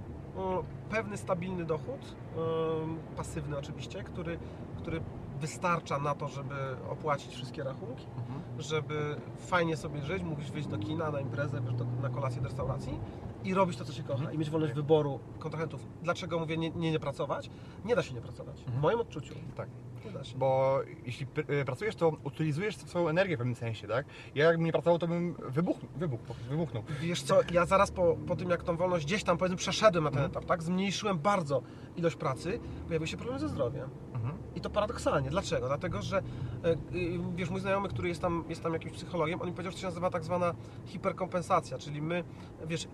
pewny 0.89 1.17
stabilny 1.17 1.65
dochód, 1.65 2.15
em, 2.81 2.97
pasywny 3.17 3.57
oczywiście, 3.57 4.03
który, 4.03 4.39
który 4.77 5.01
wystarcza 5.39 5.99
na 5.99 6.15
to, 6.15 6.27
żeby 6.27 6.55
opłacić 6.89 7.33
wszystkie 7.35 7.63
rachunki, 7.63 8.05
Mhm. 8.17 8.41
żeby 8.61 9.15
fajnie 9.39 9.77
sobie 9.77 10.01
żyć, 10.01 10.23
mógłbyś 10.23 10.51
wyjść 10.51 10.67
do 10.67 10.77
kina, 10.77 11.11
na 11.11 11.19
imprezę, 11.19 11.61
do, 11.61 11.85
na 12.01 12.09
kolację 12.09 12.41
do 12.41 12.47
restauracji 12.47 12.99
i 13.43 13.53
robić 13.53 13.77
to, 13.77 13.85
co 13.85 13.93
się 13.93 14.03
kocha 14.03 14.31
i 14.31 14.37
mieć 14.37 14.49
wolność 14.49 14.73
wyboru 14.73 15.19
kontrahentów. 15.39 15.87
Dlaczego 16.03 16.39
mówię 16.39 16.57
nie, 16.57 16.69
nie, 16.69 16.91
nie 16.91 16.99
pracować? 16.99 17.49
Nie 17.85 17.95
da 17.95 18.03
się 18.03 18.13
nie 18.13 18.21
pracować. 18.21 18.63
W 18.67 18.81
moim 18.81 18.99
odczuciu 18.99 19.35
Tak. 19.55 19.69
Bo 20.35 20.79
jeśli 21.05 21.27
y, 21.61 21.65
pracujesz, 21.65 21.95
to 21.95 22.17
utylizujesz 22.23 22.77
swoją 22.77 23.09
energię 23.09 23.35
w 23.35 23.37
pewnym 23.37 23.55
sensie, 23.55 23.87
tak? 23.87 24.05
Ja 24.35 24.45
jakbym 24.45 24.65
nie 24.65 24.71
pracował, 24.71 24.99
to 24.99 25.07
bym 25.07 25.35
wybuch, 25.49 25.77
wybuch, 25.95 26.19
wybuchnął. 26.49 26.83
Wiesz 27.01 27.23
co, 27.23 27.39
ja 27.51 27.65
zaraz 27.65 27.91
po, 27.91 28.15
po 28.27 28.35
tym, 28.35 28.49
jak 28.49 28.63
tą 28.63 28.77
wolność 28.77 29.05
gdzieś 29.05 29.23
tam, 29.23 29.37
powiedzmy, 29.37 29.57
przeszedłem 29.57 30.03
na 30.03 30.11
ten 30.11 30.23
etap, 30.23 30.45
tak, 30.45 30.63
zmniejszyłem 30.63 31.19
bardzo 31.19 31.61
ilość 31.95 32.15
pracy, 32.15 32.59
pojawiły 32.87 33.07
się 33.07 33.17
problemy 33.17 33.39
ze 33.39 33.49
zdrowiem. 33.49 33.89
Mhm. 34.13 34.37
I 34.55 34.61
to 34.61 34.69
paradoksalnie. 34.69 35.29
Dlaczego? 35.29 35.67
Dlatego, 35.67 36.01
że 36.01 36.17
e, 36.17 36.71
y, 36.71 36.77
wiesz, 37.35 37.49
mój 37.49 37.59
znajomy, 37.59 37.89
który 37.89 38.09
jest 38.09 38.21
tam, 38.21 38.43
jest 38.49 38.63
tam 38.63 38.73
jakimś 38.73 38.93
psychologiem, 38.93 39.41
on 39.41 39.47
mi 39.47 39.53
powiedział, 39.53 39.71
że 39.71 39.75
to 39.75 39.81
się 39.81 39.87
nazywa 39.87 40.09
tak 40.09 40.23
zwana 40.23 40.53
hiperkompensacja, 40.85 41.77
czyli 41.77 42.01
my, 42.01 42.23
wiesz, 42.67 42.87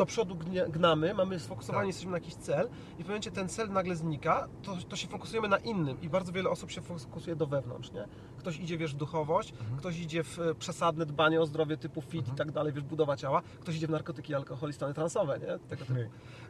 do 0.00 0.06
przodu 0.06 0.36
gnamy, 0.68 1.14
mamy 1.14 1.40
sfokusowani, 1.40 1.82
Tak. 1.82 1.86
jesteśmy 1.86 2.10
na 2.10 2.16
jakiś 2.16 2.34
cel 2.34 2.68
i 2.98 3.02
w 3.04 3.06
momencie 3.06 3.30
ten 3.30 3.48
cel 3.48 3.70
nagle 3.72 3.96
znika, 3.96 4.48
to, 4.62 4.76
to 4.88 4.96
się 4.96 5.08
fokusujemy 5.08 5.48
na 5.48 5.58
innym 5.58 6.00
i 6.02 6.08
bardzo 6.08 6.32
wiele 6.32 6.50
osób 6.50 6.70
się 6.70 6.80
fokusuje 6.82 7.36
do 7.36 7.46
wewnątrz, 7.46 7.92
nie? 7.92 8.04
Ktoś 8.38 8.58
idzie, 8.60 8.78
wiesz, 8.78 8.94
w 8.94 8.96
duchowość, 8.96 9.54
ktoś 9.78 9.98
idzie 9.98 10.24
w 10.24 10.38
e, 10.38 10.54
przesadne 10.54 11.06
dbanie 11.06 11.40
o 11.40 11.46
zdrowie 11.46 11.76
typu 11.76 12.02
fit 12.02 12.28
i 12.28 12.30
tak 12.30 12.52
dalej, 12.52 12.72
wiesz, 12.72 12.84
budowa 12.84 13.16
ciała, 13.16 13.42
ktoś 13.60 13.76
idzie 13.76 13.86
w 13.86 13.90
narkotyki, 13.90 14.34
alkohol 14.34 14.70
i 14.70 14.72
stany 14.72 14.94
transowe, 14.94 15.38
nie? 15.38 15.58
Tego 15.68 15.84
typu. 15.84 16.00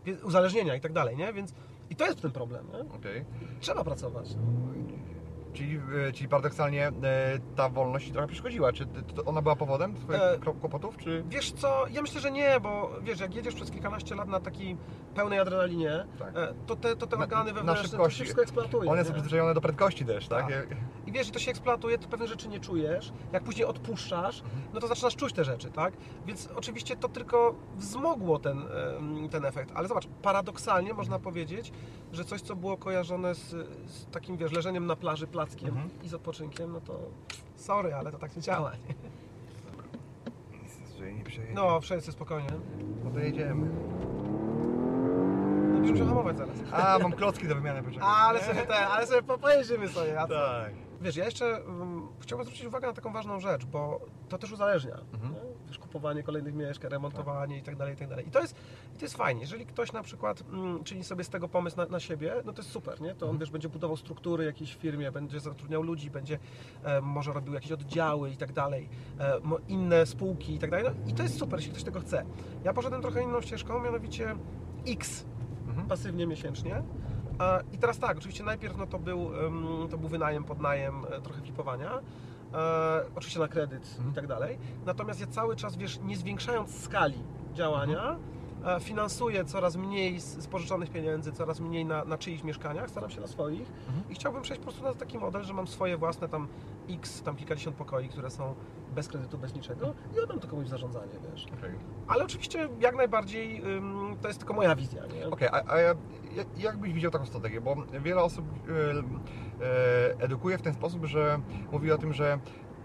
Więc 0.05 0.23
uzależnienia 0.23 0.75
i 0.75 0.81
tak 0.81 0.93
dalej, 0.93 1.17
nie? 1.17 1.33
Więc 1.33 1.53
i 1.91 1.97
to 1.97 2.07
jest 2.07 2.21
ten 2.23 2.31
problem, 2.31 2.67
nie? 2.73 2.95
Okej. 2.95 3.25
Trzeba 3.61 3.85
pracować. 3.85 4.27
Czyli, 5.53 5.77
y, 6.09 6.13
czyli 6.13 6.29
paradoksalnie 6.29 6.89
y, 6.89 6.93
ta 7.57 7.69
wolność 7.69 8.07
ci 8.07 8.13
trochę 8.13 8.29
przeszkodziła. 8.29 8.73
Czy 8.73 8.87
ona 9.27 9.43
była 9.43 9.57
powodem 9.57 9.95
twoich 9.95 10.21
E, 10.21 10.39
kłopotów, 10.61 10.97
czy... 10.97 11.25
Wiesz 11.29 11.53
co, 11.53 11.87
ja 11.91 12.03
myślę, 12.03 12.21
że 12.21 12.31
nie, 12.31 12.61
bo 12.61 12.91
wiesz, 13.03 13.21
jak 13.21 13.35
jedziesz 13.35 13.55
przez 13.55 13.71
kilkanaście 13.71 14.15
lat 14.15 14.29
na 14.29 14.41
takiej 14.41 14.77
pełnej 15.15 15.39
adrenalinie, 15.39 16.07
Tak. 16.19 16.37
e, 16.37 16.55
to 16.67 16.77
te, 16.77 16.97
to 16.97 17.07
te 17.07 17.17
organy 17.17 17.51
na 17.53 17.55
wewnętrzne 17.55 17.99
to 17.99 18.11
się 18.11 18.25
wszystko 18.25 18.43
eksploatuje. 18.43 18.91
One 18.91 19.05
są 19.05 19.13
przyzwyczajone 19.13 19.55
do 19.55 19.61
prędkości 19.61 20.05
też, 20.05 20.29
tak? 20.29 20.47
Tak. 20.49 20.67
I 21.07 21.13
wiesz, 21.13 21.27
że 21.27 21.33
to 21.33 21.39
się 21.39 21.51
eksploatuje, 21.51 21.99
to 21.99 22.09
pewne 22.09 22.27
rzeczy 22.27 22.49
nie 22.49 22.61
czujesz. 22.61 23.13
Jak 23.33 23.43
później 23.43 23.65
odpuszczasz, 23.67 24.43
no 24.75 24.81
to 24.81 24.89
zaczynasz 24.89 25.17
czuć 25.17 25.33
te 25.33 25.45
rzeczy, 25.45 25.71
tak? 25.71 25.95
Więc 26.27 26.49
oczywiście 26.57 26.97
to 26.97 27.09
tylko 27.09 27.55
wzmogło 27.77 28.39
ten, 28.39 28.63
ten 29.31 29.45
efekt. 29.45 29.71
Ale 29.75 29.89
zobacz, 29.89 30.07
paradoksalnie 30.23 30.95
można 30.95 31.19
powiedzieć, 31.19 31.73
że 32.13 32.25
coś, 32.25 32.41
co 32.41 32.57
było 32.57 32.77
kojarzone 32.77 33.35
z, 33.35 33.49
z 33.87 34.07
takim, 34.13 34.37
wiesz, 34.37 34.53
leżeniem 34.53 34.87
na 34.87 34.97
plaży 34.97 35.27
plackiem 35.41 35.69
Mhm. 35.69 35.89
i 36.03 36.09
z 36.09 36.15
odpoczynkiem, 36.15 36.73
no 36.73 36.81
to 36.81 36.99
sorry, 37.57 37.95
ale 37.95 38.13
to 38.13 38.19
tak 38.19 38.37
nie 38.37 38.43
działa. 38.43 38.73
Nie? 38.73 38.95
Że 40.99 41.13
nie 41.13 41.25
przejedzie. 41.25 41.55
No, 41.55 41.81
wszyscy 41.81 42.13
spokojnie. 42.13 42.49
No 43.05 43.11
to 43.11 43.19
jedziemy. 43.19 43.67
No, 43.67 44.01
Będziemy 45.75 45.99
się 45.99 46.07
hamować 46.07 46.39
zaraz. 46.39 46.57
A, 46.73 46.99
mam 46.99 47.13
klocki 47.13 47.49
do 47.49 47.55
wymiany, 47.55 47.83
poczekaj. 47.83 48.09
Ale 48.13 48.41
sobie 48.45 48.63
te, 48.67 48.77
ale 48.89 49.07
sobie 49.07 49.23
po- 49.23 49.39
pojeździmy 49.39 49.89
sobie, 49.89 50.21
a 50.21 50.27
co? 50.29 50.35
Tak. 50.35 50.73
Wiesz, 51.01 51.17
ja 51.17 51.25
jeszcze 51.25 51.63
um, 51.65 52.09
chciałbym 52.21 52.45
zwrócić 52.47 52.67
uwagę 52.67 52.87
na 52.87 52.93
taką 52.93 53.13
ważną 53.13 53.41
rzecz, 53.41 53.65
bo 53.65 54.01
to 54.29 54.39
też 54.39 54.53
uzależnia. 54.53 54.97
Mhm. 55.15 55.35
Wiesz, 55.69 55.79
kupowanie 55.79 56.23
kolejnych 56.23 56.55
mieszkań, 56.55 56.91
remontowanie 56.91 57.59
i 57.59 57.63
tak 57.63 57.77
dalej, 57.77 57.95
i 57.95 57.97
tak 57.97 58.09
dalej. 58.09 58.29
I 58.29 58.31
to 58.31 58.41
jest, 58.41 58.55
to 59.01 59.05
jest 59.05 59.17
fajnie. 59.17 59.41
Jeżeli 59.41 59.67
ktoś 59.67 59.93
na 59.93 60.03
przykład 60.03 60.43
mm, 60.53 60.85
czyni 60.85 61.05
sobie 61.05 61.25
z 61.25 61.29
tego 61.29 61.49
pomysł 61.49 61.77
na, 61.77 61.87
na 61.87 62.01
siebie, 62.01 62.35
no 62.45 62.53
to 62.53 62.63
jest 62.63 62.71
super, 62.71 63.01
nie? 63.01 63.15
To 63.15 63.31
on, 63.31 63.39
wiesz, 63.39 63.51
będzie 63.51 63.69
budował 63.69 63.97
struktury 63.97 64.45
jakiejś 64.45 64.75
firmie, 64.75 65.13
będzie 65.13 65.41
zatrudniał 65.41 65.83
ludzi, 65.83 66.11
będzie 66.11 66.39
e, 66.85 67.01
może 67.01 67.33
robił 67.33 67.55
jakieś 67.55 67.73
oddziały 67.73 68.31
i 68.31 68.37
tak 68.37 68.53
dalej, 68.53 68.89
e, 69.21 69.41
inne 69.69 70.07
spółki 70.07 70.55
i 70.55 70.59
tak 70.59 70.71
dalej. 70.71 70.85
No 70.85 71.11
i 71.11 71.15
to 71.15 71.23
jest 71.23 71.39
super, 71.39 71.59
jeśli 71.59 71.73
ktoś 71.73 71.85
tego 71.85 72.01
chce. 72.01 72.25
Ja 72.65 72.73
poszedłem 72.73 73.03
trochę 73.03 73.23
inną 73.23 73.41
ścieżką, 73.41 73.81
mianowicie 73.81 74.37
X 74.87 75.25
Mhm. 75.69 75.87
pasywnie 75.89 76.27
miesięcznie. 76.27 76.83
A, 77.39 77.61
I 77.73 77.79
teraz 77.79 77.99
tak, 77.99 78.19
oczywiście 78.19 78.45
najpierw 78.45 78.77
no 78.77 78.87
to, 78.87 78.99
był, 78.99 79.47
em, 79.47 79.89
to 79.91 79.99
był 79.99 80.09
wynajem, 80.09 80.45
podnajem, 80.45 81.05
e, 81.11 81.21
trochę 81.21 81.41
flipowania, 81.43 81.91
e, 82.55 83.03
oczywiście 83.15 83.41
na 83.41 83.49
kredyt 83.49 83.87
Mhm. 83.97 84.11
i 84.13 84.15
tak 84.15 84.27
dalej. 84.27 84.59
Natomiast 84.87 85.21
ja 85.21 85.27
cały 85.27 85.57
czas, 85.57 85.77
wiesz, 85.77 86.01
nie 86.03 86.17
zwiększając 86.17 86.81
skali 86.83 87.19
działania, 87.55 88.11
e, 88.11 88.17
finansuję 88.81 89.45
coraz 89.45 89.77
mniej 89.77 90.21
z, 90.21 90.47
pożyczonych 90.47 90.91
pieniędzy, 90.91 91.33
coraz 91.33 91.61
mniej 91.61 91.85
na, 91.85 92.05
na 92.05 92.19
czyichś 92.19 92.43
mieszkaniach, 92.45 92.91
staram 92.91 93.11
się 93.11 93.21
na 93.21 93.27
swoich 93.27 93.69
Mhm. 93.89 94.05
i 94.11 94.15
chciałbym 94.15 94.43
przejść 94.43 94.59
po 94.59 94.65
prostu 94.65 94.83
na 94.85 94.95
taki 94.95 95.19
model, 95.19 95.43
że 95.43 95.55
mam 95.55 95.67
swoje 95.67 95.97
własne 95.97 96.29
tam 96.29 96.49
x, 96.91 97.23
tam 97.23 97.37
kilkadziesiąt 97.37 97.77
pokoi, 97.77 98.09
które 98.09 98.31
są 98.31 98.55
bez 98.95 99.09
kredytu, 99.09 99.39
bez 99.39 99.55
niczego 99.55 99.95
i 100.17 100.21
oddam 100.21 100.41
to 100.41 100.49
komuś 100.49 100.65
w 100.67 100.69
zarządzanie, 100.69 101.13
wiesz. 101.33 101.47
Okej. 101.59 101.71
Ale 102.09 102.25
oczywiście 102.25 102.69
jak 102.81 102.97
najbardziej 102.97 103.63
ym, 103.77 104.17
to 104.23 104.29
jest 104.29 104.41
tylko 104.41 104.55
moja 104.55 104.77
wizja, 104.77 105.03
nie? 105.07 105.29
Okej, 105.29 105.49
a, 105.53 105.63
a 105.73 105.79
ja- 105.79 105.95
ja- 106.37 106.45
jak 106.57 106.77
byś 106.77 106.93
widział 106.93 107.11
taką 107.11 107.27
strategię? 107.27 107.61
Bo 107.61 107.77
wiele 108.03 108.23
osób 108.23 108.45
e, 109.61 109.65
e, 109.65 110.25
edukuje 110.25 110.59
w 110.59 110.63
ten 110.63 110.75
sposób, 110.75 111.05
że 111.07 111.41
mówi 111.73 111.93
o 111.93 111.99
tym, 111.99 112.13
że 112.13 112.39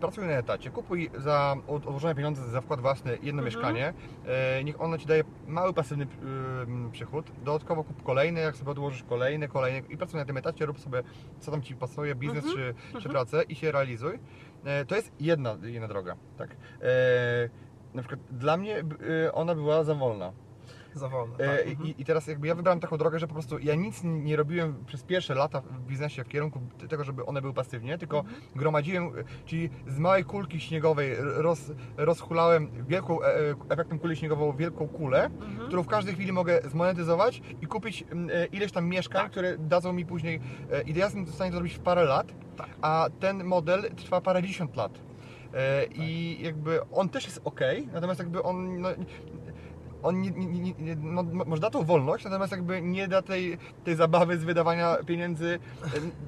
pracuj 0.05 0.25
na 0.27 0.33
etacie, 0.33 0.69
kupuj 0.69 1.09
za 1.17 1.55
od- 1.67 1.85
odłożone 1.88 2.15
pieniądze 2.15 2.50
za 2.50 2.62
wkład 2.62 2.81
własny 2.81 3.12
jedno 3.12 3.29
Mhm. 3.41 3.45
mieszkanie, 3.45 3.93
e, 4.25 4.63
niech 4.63 4.81
ono 4.81 4.97
Ci 4.97 5.05
daje 5.05 5.24
mały 5.47 5.74
pasywny 5.74 6.07
przychód, 6.91 7.31
dodatkowo 7.43 7.83
kup 7.83 8.03
kolejny, 8.03 8.39
jak 8.41 8.55
sobie 8.55 8.71
odłożysz 8.71 9.03
kolejny, 9.03 9.47
kolejny 9.47 9.88
i 9.89 9.97
pracuj 9.97 10.19
na 10.19 10.25
tym 10.25 10.38
etacie, 10.38 10.65
rób 10.65 10.79
sobie 10.79 11.03
co 11.39 11.51
tam 11.51 11.62
Ci 11.62 11.75
pasuje, 11.75 12.15
biznes 12.15 12.45
Mhm. 12.45 12.75
czy, 12.93 13.00
czy 13.01 13.09
pracę 13.09 13.43
i 13.43 13.55
się 13.55 13.71
realizuj. 13.71 14.19
E, 14.65 14.85
to 14.85 14.95
jest 14.95 15.12
jedna, 15.19 15.57
jedna 15.63 15.88
droga, 15.88 16.15
tak. 16.38 16.50
E, 16.81 16.85
na 17.93 18.01
przykład 18.01 18.19
dla 18.31 18.57
mnie 18.57 18.83
ona 19.33 19.55
była 19.55 19.83
za 19.83 19.95
wolna. 19.95 20.31
Za 21.01 21.09
wolno. 21.09 21.35
E, 21.35 21.57
tak. 21.57 21.67
Mhm. 21.67 21.87
I, 21.89 21.95
I 22.01 22.05
teraz 22.05 22.27
jakby 22.27 22.47
ja 22.47 22.55
wybrałem 22.55 22.79
taką 22.79 22.97
drogę, 22.97 23.19
że 23.19 23.27
po 23.27 23.33
prostu 23.33 23.59
ja 23.59 23.75
nic 23.75 24.01
nie 24.03 24.35
robiłem 24.35 24.85
przez 24.85 25.03
pierwsze 25.03 25.35
lata 25.35 25.61
w 25.61 25.79
biznesie 25.81 26.23
w 26.23 26.27
kierunku 26.27 26.59
tego, 26.89 27.03
żeby 27.03 27.25
one 27.25 27.41
były 27.41 27.53
pasywnie, 27.53 27.97
tylko 27.97 28.19
Mhm. 28.19 28.35
gromadziłem, 28.55 29.05
e, 29.07 29.09
czyli 29.45 29.69
z 29.87 29.99
małej 29.99 30.23
kulki 30.23 30.59
śniegowej 30.59 31.15
roz, 31.19 31.71
rozhulałem 31.97 32.69
wielką, 32.87 33.23
e, 33.23 33.27
efektem 33.69 33.99
kuli 33.99 34.15
śniegową 34.15 34.53
wielką 34.55 34.87
kulę, 34.87 35.23
Mhm. 35.25 35.67
którą 35.67 35.83
w 35.83 35.87
każdej 35.87 36.13
chwili 36.15 36.31
mogę 36.31 36.61
zmonetyzować 36.69 37.41
i 37.61 37.67
kupić 37.67 38.03
e, 38.31 38.45
ileś 38.45 38.71
tam 38.71 38.85
mieszkań, 38.87 39.21
Tak. 39.21 39.31
które 39.31 39.57
dadzą 39.57 39.93
mi 39.93 40.05
później, 40.05 40.41
e, 40.71 40.81
i 40.81 40.93
ja 40.93 41.05
jestem 41.05 41.25
w 41.25 41.35
stanie 41.35 41.51
to 41.51 41.57
zrobić 41.57 41.73
w 41.73 41.79
parę 41.79 42.03
lat, 42.03 42.33
Tak. 42.57 42.69
a 42.81 43.07
ten 43.19 43.43
model 43.43 43.91
trwa 43.95 44.21
parędziesiąt 44.21 44.75
lat. 44.75 44.99
E, 45.53 45.85
I 45.85 46.37
jakby 46.43 46.79
on 46.91 47.09
też 47.09 47.25
jest 47.25 47.41
ok, 47.43 47.59
natomiast 47.93 48.19
jakby 48.19 48.43
on 48.43 48.81
no, 48.81 48.89
on 50.05 50.21
nie, 50.21 50.31
nie, 50.31 50.74
nie, 50.74 50.95
no, 50.95 51.24
może 51.45 51.62
da 51.62 51.69
tą 51.69 51.83
wolność, 51.83 52.25
natomiast 52.25 52.51
jakby 52.51 52.81
nie 52.81 53.07
da 53.07 53.21
tej, 53.21 53.57
tej 53.83 53.95
zabawy 53.95 54.38
z 54.38 54.43
wydawania 54.43 54.95
pieniędzy 55.05 55.59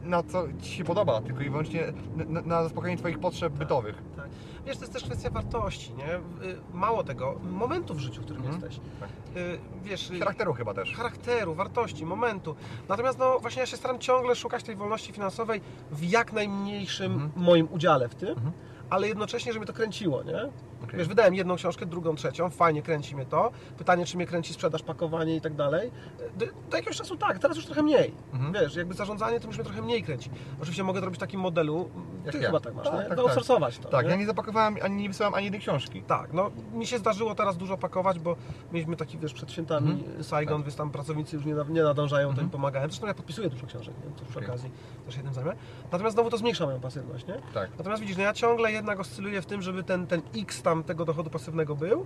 na 0.04 0.24
co 0.24 0.44
Ci 0.62 0.70
się 0.76 0.84
podoba, 0.84 1.22
tylko 1.22 1.42
i 1.42 1.50
wyłącznie 1.50 1.84
na, 2.16 2.42
na 2.42 2.64
zaspokojenie 2.64 2.98
Twoich 2.98 3.20
potrzeb 3.20 3.54
bytowych. 3.54 3.96
Tak. 4.16 4.26
Wiesz, 4.66 4.78
to 4.78 4.82
jest 4.84 4.94
też 4.94 5.04
kwestia 5.04 5.30
wartości, 5.30 5.94
nie? 5.94 6.16
Y, 6.50 6.58
Mało 6.74 7.04
tego, 7.04 7.40
momentu 7.52 7.94
w 7.94 8.00
życiu, 8.00 8.22
w 8.22 8.26
którym 8.26 8.44
Mhm. 8.46 8.62
jesteś. 8.62 8.80
Tak. 9.00 9.10
Y, 9.38 9.60
Wiesz, 9.84 10.12
y, 10.12 10.20
Charakteru 10.20 10.54
chyba 10.54 10.74
też. 10.74 10.94
charakteru, 10.96 11.56
wartości, 11.56 12.06
momentu. 12.06 12.56
Natomiast 12.90 13.20
no 13.20 13.40
właśnie 13.40 13.60
ja 13.60 13.66
się 13.66 13.78
staram 13.78 14.00
ciągle 14.00 14.36
szukać 14.36 14.64
tej 14.64 14.76
wolności 14.76 15.14
finansowej 15.14 15.62
w 15.92 16.04
jak 16.04 16.34
najmniejszym 16.34 17.12
Mhm. 17.14 17.32
moim 17.36 17.68
udziale 17.72 18.10
w 18.10 18.16
tym, 18.16 18.30
Mhm. 18.30 18.52
ale 18.90 19.08
jednocześnie, 19.08 19.54
żeby 19.54 19.66
to 19.66 19.74
kręciło, 19.74 20.24
nie? 20.24 20.50
Okej. 20.84 20.98
Wiesz, 21.00 21.08
wydałem 21.08 21.36
jedną 21.36 21.56
książkę, 21.56 21.86
drugą, 21.86 22.16
trzecią, 22.16 22.50
fajnie 22.50 22.82
kręci 22.82 23.16
mnie 23.16 23.26
to. 23.26 23.52
Pytanie, 23.78 24.06
czy 24.06 24.18
mnie 24.18 24.28
kręci 24.28 24.54
sprzedaż, 24.54 24.84
pakowanie 24.84 25.36
i 25.36 25.42
tak 25.42 25.54
dalej. 25.56 25.92
Do, 26.38 26.46
do 26.70 26.78
jakiegoś 26.78 26.98
czasu 26.98 27.18
tak, 27.18 27.40
teraz 27.40 27.58
już 27.58 27.66
trochę 27.66 27.84
mniej. 27.84 28.14
Mhm. 28.34 28.54
Wiesz, 28.54 28.76
jakby 28.76 28.94
zarządzanie 28.94 29.40
to 29.40 29.48
już 29.48 29.56
mnie 29.58 29.66
trochę 29.66 29.82
mniej 29.82 30.04
kręci. 30.04 30.30
Oczywiście 30.60 30.84
mogę 30.84 31.00
to 31.00 31.06
robić 31.06 31.18
w 31.20 31.22
takim 31.22 31.40
modelu, 31.40 31.90
Jak 32.26 32.36
ty 32.36 32.42
ja. 32.42 32.48
chyba 32.48 32.60
tak 32.60 32.76
masz, 32.76 32.86
Tak, 32.86 32.94
nie? 32.94 33.00
tak, 33.00 33.10
tak. 33.10 33.20
Outsourcować 33.20 33.78
to, 33.80 33.90
Tak, 33.90 34.06
nie? 34.06 34.12
ja 34.12 34.18
nie 34.18 34.26
zapakowałem 34.26 34.76
ani 34.82 34.96
nie 35.02 35.08
wysłałem 35.08 35.34
ani 35.34 35.44
jednej 35.44 35.62
książki. 35.62 36.02
Tak, 36.02 36.34
no 36.34 36.52
mi 36.74 36.86
się 36.88 36.98
zdarzyło 36.98 37.36
teraz 37.36 37.58
dużo 37.58 37.78
pakować, 37.78 38.20
bo 38.20 38.36
mieliśmy 38.72 38.96
taki, 38.98 39.18
wiesz, 39.18 39.34
przed 39.34 39.52
świętami 39.52 39.92
Mhm. 39.92 40.24
Saigon, 40.24 40.62
więc 40.64 40.76
tam 40.76 40.90
pracownicy 40.92 41.36
już 41.36 41.46
nie, 41.46 41.56
nie 41.70 41.84
nadążają, 41.84 42.28
to 42.28 42.30
Mhm. 42.32 42.48
im 42.48 42.52
pomagałem. 42.52 42.90
Zresztą 42.90 43.08
ja 43.08 43.14
podpisuję 43.14 43.50
dużo 43.50 43.66
książek, 43.68 43.96
nie? 44.06 44.12
to 44.20 44.26
przy 44.26 44.38
Okej. 44.40 44.50
okazji 44.50 44.72
też 45.06 45.16
tym 45.16 45.34
zajmę. 45.34 45.54
Natomiast 45.92 46.14
znowu 46.16 46.30
to 46.30 46.38
zmniejsza 46.38 46.66
moją 46.66 46.80
pasywność, 46.80 47.28
nie? 47.28 47.42
Tak. 47.54 47.70
Natomiast 47.78 48.02
widzisz, 48.02 48.18
no 48.18 48.24
ja 48.24 48.34
ciągle 48.34 48.72
jednak 48.72 49.00
oscyluję 49.00 49.42
w 49.42 49.46
tym, 49.46 49.62
żeby 49.62 49.84
ten, 49.84 50.08
ten 50.08 50.22
X 50.38 50.62
tam 50.70 50.84
tego 50.84 51.06
dochodu 51.06 51.30
pasywnego 51.30 51.76
był. 51.76 52.06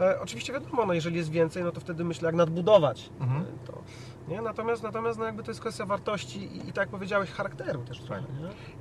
E, 0.00 0.20
oczywiście 0.20 0.52
wiadomo, 0.52 0.86
no 0.86 0.92
jeżeli 0.92 1.16
jest 1.16 1.30
więcej, 1.30 1.64
no 1.64 1.72
to 1.72 1.80
wtedy 1.80 2.04
myślę, 2.04 2.26
jak 2.26 2.34
nadbudować 2.34 3.10
Mhm. 3.20 3.42
e, 3.42 3.66
to. 3.66 3.82
Nie? 4.28 4.42
Natomiast, 4.42 4.82
natomiast 4.82 5.18
no 5.18 5.24
jakby 5.24 5.42
to 5.42 5.50
jest 5.50 5.60
kwestia 5.60 5.86
wartości 5.86 6.38
i, 6.44 6.56
i 6.68 6.72
tak 6.72 6.76
jak 6.76 6.88
powiedziałeś, 6.88 7.30
charakteru 7.30 7.80
też 7.84 8.00
trochę. 8.00 8.22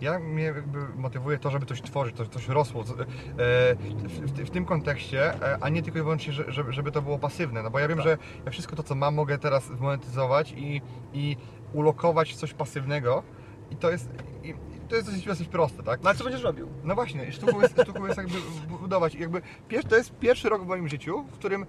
Ja 0.01 0.19
mnie 0.19 0.43
jakby 0.43 0.79
motywuje 0.95 1.37
to, 1.37 1.49
żeby 1.51 1.65
coś 1.65 1.81
tworzyć, 1.81 2.15
to, 2.15 2.25
coś 2.25 2.47
rosło 2.47 2.81
e, 2.81 2.85
w, 3.75 4.31
w, 4.31 4.45
w 4.47 4.49
tym 4.49 4.65
kontekście, 4.65 5.33
e, 5.33 5.57
a 5.61 5.69
nie 5.69 5.83
tylko 5.83 5.99
i 5.99 6.01
wyłącznie, 6.01 6.33
że- 6.33 6.51
żeby, 6.51 6.73
żeby 6.73 6.91
to 6.91 7.01
było 7.01 7.19
pasywne. 7.19 7.63
No 7.63 7.69
bo 7.71 7.79
ja 7.79 7.87
wiem, 7.87 7.97
Tak. 7.97 8.07
że 8.07 8.17
ja 8.45 8.51
wszystko 8.51 8.75
to, 8.75 8.83
co 8.83 8.95
mam, 8.95 9.15
mogę 9.15 9.37
teraz 9.37 9.65
zmonetyzować 9.65 10.51
i, 10.57 10.81
i 11.13 11.37
ulokować 11.73 12.33
w 12.33 12.35
coś 12.35 12.53
pasywnego. 12.53 13.23
I 13.71 13.75
to 13.75 13.91
jest, 13.91 14.09
i 14.43 14.53
to 14.89 14.95
jest 14.95 15.07
dosyć, 15.07 15.25
dosyć 15.25 15.47
proste, 15.47 15.83
tak? 15.83 16.01
No 16.03 16.09
ale 16.09 16.17
co 16.17 16.23
będziesz 16.23 16.43
robił? 16.43 16.67
No 16.83 16.95
właśnie, 16.95 17.31
sztuką 17.31 17.61
jest, 17.61 17.73
sztuką 17.83 18.05
jest 18.05 18.17
jakby 18.17 18.37
budować. 18.69 19.15
Jakby 19.15 19.41
to 19.89 19.95
jest 19.95 20.11
pierwszy 20.19 20.49
rok 20.49 20.63
w 20.63 20.67
moim 20.67 20.89
życiu, 20.89 21.23
w 21.23 21.31
którym 21.31 21.65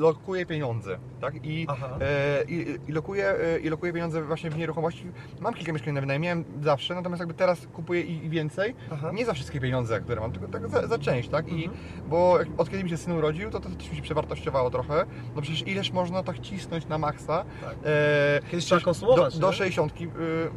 lokuję 0.00 0.46
pieniądze, 0.46 0.98
tak? 1.20 1.34
I, 1.44 1.66
e, 2.00 2.44
i, 2.48 2.76
i, 2.88 2.92
lokuję, 2.92 3.28
e, 3.54 3.58
I 3.58 3.68
lokuję 3.68 3.92
pieniądze 3.92 4.22
właśnie 4.22 4.50
w 4.50 4.56
nieruchomości. 4.56 5.06
Mam 5.40 5.54
kilka 5.54 5.72
mieszkań 5.72 5.94
na 5.94 6.00
wynajem, 6.00 6.22
miałem 6.22 6.44
zawsze, 6.62 6.94
natomiast 6.94 7.20
jakby 7.20 7.34
teraz 7.34 7.66
kupuję 7.72 8.00
i, 8.02 8.24
i 8.26 8.28
więcej. 8.30 8.74
Aha. 8.92 9.10
Nie 9.14 9.24
za 9.26 9.32
wszystkie 9.32 9.60
pieniądze, 9.60 10.00
które 10.00 10.20
mam, 10.20 10.32
tylko 10.32 10.48
tak 10.48 10.68
za, 10.70 10.86
za 10.86 10.98
część, 10.98 11.28
tak? 11.28 11.48
I, 11.52 11.64
Mhm. 11.64 11.80
bo 12.08 12.38
od 12.58 12.70
kiedy 12.70 12.84
mi 12.84 12.90
się 12.90 12.96
syn 12.96 13.12
urodził, 13.12 13.50
to 13.50 13.60
to 13.60 13.68
też 13.70 13.90
mi 13.90 13.96
się 13.96 14.02
przewartościowało 14.02 14.70
trochę. 14.70 15.06
No 15.36 15.42
przecież 15.42 15.66
ileż 15.66 15.92
można 15.92 16.22
tak 16.22 16.38
cisnąć 16.38 16.86
na 16.86 16.98
maksa. 16.98 17.44
Tak. 17.64 17.74
E, 17.84 18.40
Kiedyś 18.50 18.64
trzeba 18.64 18.80
konsumować, 18.80 19.34
Do, 19.34 19.40
do 19.40 19.46
nie? 19.46 19.52
60. 19.56 19.92
Y, 20.00 20.06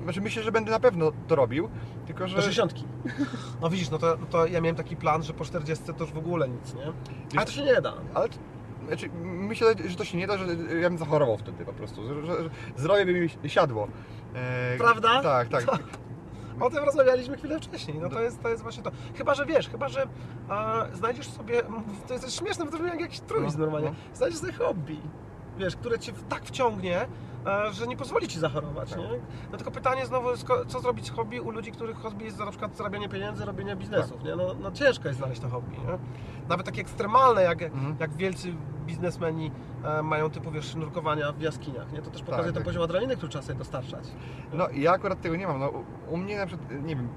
znaczy 0.04 0.22
myślę, 0.22 0.44
że 0.44 0.52
będę 0.52 0.72
na 0.72 0.80
pewno 0.80 1.12
to 1.28 1.36
robił, 1.36 1.70
tylko 2.08 2.28
że... 2.28 2.36
Do 2.36 2.42
60. 2.42 2.74
No 3.62 3.70
widzisz, 3.70 3.90
no 3.90 3.98
to, 3.98 4.18
to 4.30 4.46
ja 4.48 4.62
miałem 4.62 4.76
taki 4.76 4.96
plan, 4.96 5.24
że 5.24 5.34
po 5.34 5.46
40 5.46 5.84
to 5.86 6.04
już 6.04 6.14
w 6.14 6.18
ogóle 6.18 6.50
nic, 6.50 6.74
nie? 6.74 6.94
Ale 7.38 7.46
to 7.46 7.52
się 7.52 7.64
nie 7.64 7.82
da. 7.82 7.94
Ale 8.14 8.28
znaczy, 8.88 9.10
myślę, 9.24 9.68
że 9.86 9.96
to 9.96 10.06
się 10.06 10.18
nie 10.18 10.28
da, 10.28 10.38
że 10.38 10.46
ja 10.82 10.90
bym 10.90 10.98
zachorował 10.98 11.38
wtedy 11.38 11.66
po 11.66 11.74
prostu. 11.74 12.04
Że, 12.08 12.26
że, 12.26 12.44
że 12.44 12.50
zdrowie 12.76 13.06
by 13.06 13.14
mi 13.44 13.50
siadło. 13.50 13.88
E, 14.36 14.78
Prawda? 14.78 15.22
Tak, 15.24 15.48
tak. 15.48 15.64
O 16.60 16.70
tym 16.70 16.84
rozmawialiśmy 16.84 17.38
chwilę 17.38 17.60
wcześniej. 17.60 18.00
No 18.00 18.10
to 18.10 18.22
jest, 18.22 18.42
to 18.42 18.50
jest 18.50 18.64
właśnie 18.64 18.84
to. 18.84 18.92
Chyba, 19.16 19.34
że 19.36 19.46
wiesz, 19.46 19.70
chyba, 19.70 19.88
że 19.90 20.08
a, 20.50 20.86
znajdziesz 20.94 21.28
sobie. 21.30 21.62
To 22.08 22.14
jest 22.14 22.36
śmieszne, 22.40 22.66
bo 22.66 22.72
to 22.78 22.86
jak 22.86 23.00
jakiś 23.02 23.20
truizm 23.20 23.60
No, 23.60 23.66
normalnie. 23.66 23.90
no. 23.90 24.16
Znajdziesz 24.18 24.40
sobie 24.40 24.54
hobby, 24.54 24.98
wiesz, 25.58 25.76
które 25.76 26.00
cię 26.00 26.14
tak 26.30 26.46
wciągnie, 26.46 27.08
a, 27.46 27.72
że 27.72 27.88
nie 27.88 27.98
pozwoli 27.98 28.28
ci 28.28 28.40
zachorować. 28.40 28.90
Tak. 28.90 29.00
Nie? 29.00 29.08
No 29.52 29.58
tylko 29.58 29.72
pytanie 29.72 30.06
znowu, 30.06 30.28
co 30.68 30.80
zrobić 30.80 31.06
z 31.06 31.10
hobby 31.10 31.42
u 31.42 31.52
ludzi, 31.52 31.72
których 31.72 31.98
hobby 31.98 32.26
jest 32.26 32.40
na 32.40 32.50
przykład 32.50 32.78
zarabianie 32.78 33.10
pieniędzy, 33.10 33.46
robienie 33.46 33.76
biznesów. 33.76 34.18
Tak. 34.18 34.26
Nie? 34.26 34.36
No, 34.36 34.54
no 34.62 34.72
ciężko 34.72 35.08
jest 35.08 35.18
znaleźć 35.20 35.42
to 35.42 35.50
hobby. 35.50 35.72
Nie? 35.78 35.98
Nawet 36.50 36.66
takie 36.66 36.82
ekstremalne, 36.82 37.42
jak, 37.44 37.62
Mhm. 37.62 37.96
jak 38.00 38.14
wielcy 38.14 38.54
biznesmeni 38.84 39.52
e, 39.84 40.04
mają 40.04 40.30
typu 40.30 40.52
wiesz, 40.52 40.76
nurkowania 40.76 41.32
w 41.32 41.42
jaskiniach. 41.42 41.92
Nie? 41.92 42.02
To 42.02 42.12
też 42.12 42.22
pokazuje 42.22 42.46
ten 42.46 42.56
tak. 42.56 42.64
poziom 42.64 42.84
adrenaliny, 42.84 43.16
który 43.16 43.30
trzeba 43.30 43.44
sobie 43.44 43.58
dostarczać. 43.60 44.04
No 44.54 44.70
ja 44.74 44.92
akurat 44.92 45.22
tego 45.22 45.36
nie 45.36 45.48
mam. 45.48 45.60
No, 45.60 45.72
u 46.10 46.18
mnie 46.18 46.38
na 46.38 46.46
przykład, 46.46 46.72
nie 46.72 46.96
wiem, 46.96 47.08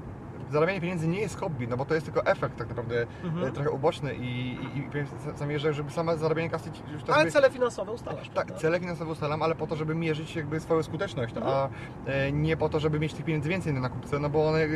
zarabianie 0.51 0.81
pieniędzy 0.81 1.09
nie 1.09 1.21
jest 1.21 1.41
hobby, 1.41 1.69
no 1.69 1.77
bo 1.77 1.85
to 1.85 1.95
jest 1.95 2.07
tylko 2.07 2.27
efekt 2.27 2.57
tak 2.57 2.69
naprawdę 2.69 3.07
Mhm. 3.25 3.47
e, 3.47 3.53
trochę 3.53 3.71
uboczny 3.71 4.15
i, 4.15 4.53
i, 4.53 4.79
i 4.79 5.37
zamierzam, 5.39 5.73
żeby 5.73 5.91
sama 5.91 6.17
zarabianie 6.17 6.51
kasy 6.51 6.71
już 6.93 7.03
tak 7.03 7.17
Ale 7.17 7.31
cele 7.31 7.51
finansowe 7.51 7.93
ustalasz. 7.93 8.29
Tak, 8.29 8.35
prawda? 8.35 8.55
cele 8.55 8.81
finansowe 8.81 9.11
ustalam, 9.13 9.43
ale 9.43 9.55
po 9.55 9.67
to, 9.67 9.77
żeby 9.77 9.95
mierzyć 9.95 10.37
jakby 10.37 10.61
swoją 10.61 10.83
skuteczność, 10.83 11.35
a 11.43 11.69
e, 12.07 12.33
nie 12.33 12.57
po 12.57 12.69
to, 12.69 12.81
żeby 12.81 13.01
mieć 13.01 13.15
tych 13.15 13.25
pieniędzy 13.25 13.49
więcej 13.49 13.73
na 13.75 13.81
nakupce, 13.81 14.19
no 14.19 14.31
bo 14.31 14.49
one 14.49 14.59
e, 14.59 14.69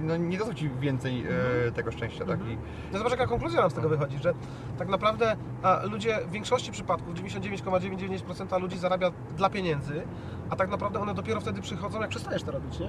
no, 0.00 0.16
nie 0.16 0.38
dadzą 0.38 0.54
Ci 0.54 0.70
więcej 0.80 1.24
e, 1.68 1.72
tego 1.72 1.92
szczęścia, 1.92 2.24
tak? 2.24 2.40
I, 2.40 2.58
No 2.92 2.98
zobacz 2.98 3.12
jaka 3.12 3.26
konkluzja 3.26 3.60
nam 3.60 3.70
z 3.70 3.74
tego 3.74 3.88
wychodzi, 3.88 4.18
że 4.18 4.34
tak 4.78 4.88
naprawdę 4.88 5.36
ludzie 5.90 6.18
w 6.26 6.30
większości 6.30 6.72
przypadków, 6.72 7.14
99,99% 7.14 8.60
ludzi 8.60 8.78
zarabia 8.78 9.10
dla 9.36 9.50
pieniędzy, 9.50 10.02
a 10.50 10.56
tak 10.56 10.70
naprawdę 10.70 11.00
one 11.00 11.14
dopiero 11.14 11.40
wtedy 11.40 11.60
przychodzą, 11.60 12.00
jak 12.00 12.10
przestajesz 12.10 12.42
to 12.42 12.50
robić, 12.52 12.78
nie? 12.80 12.88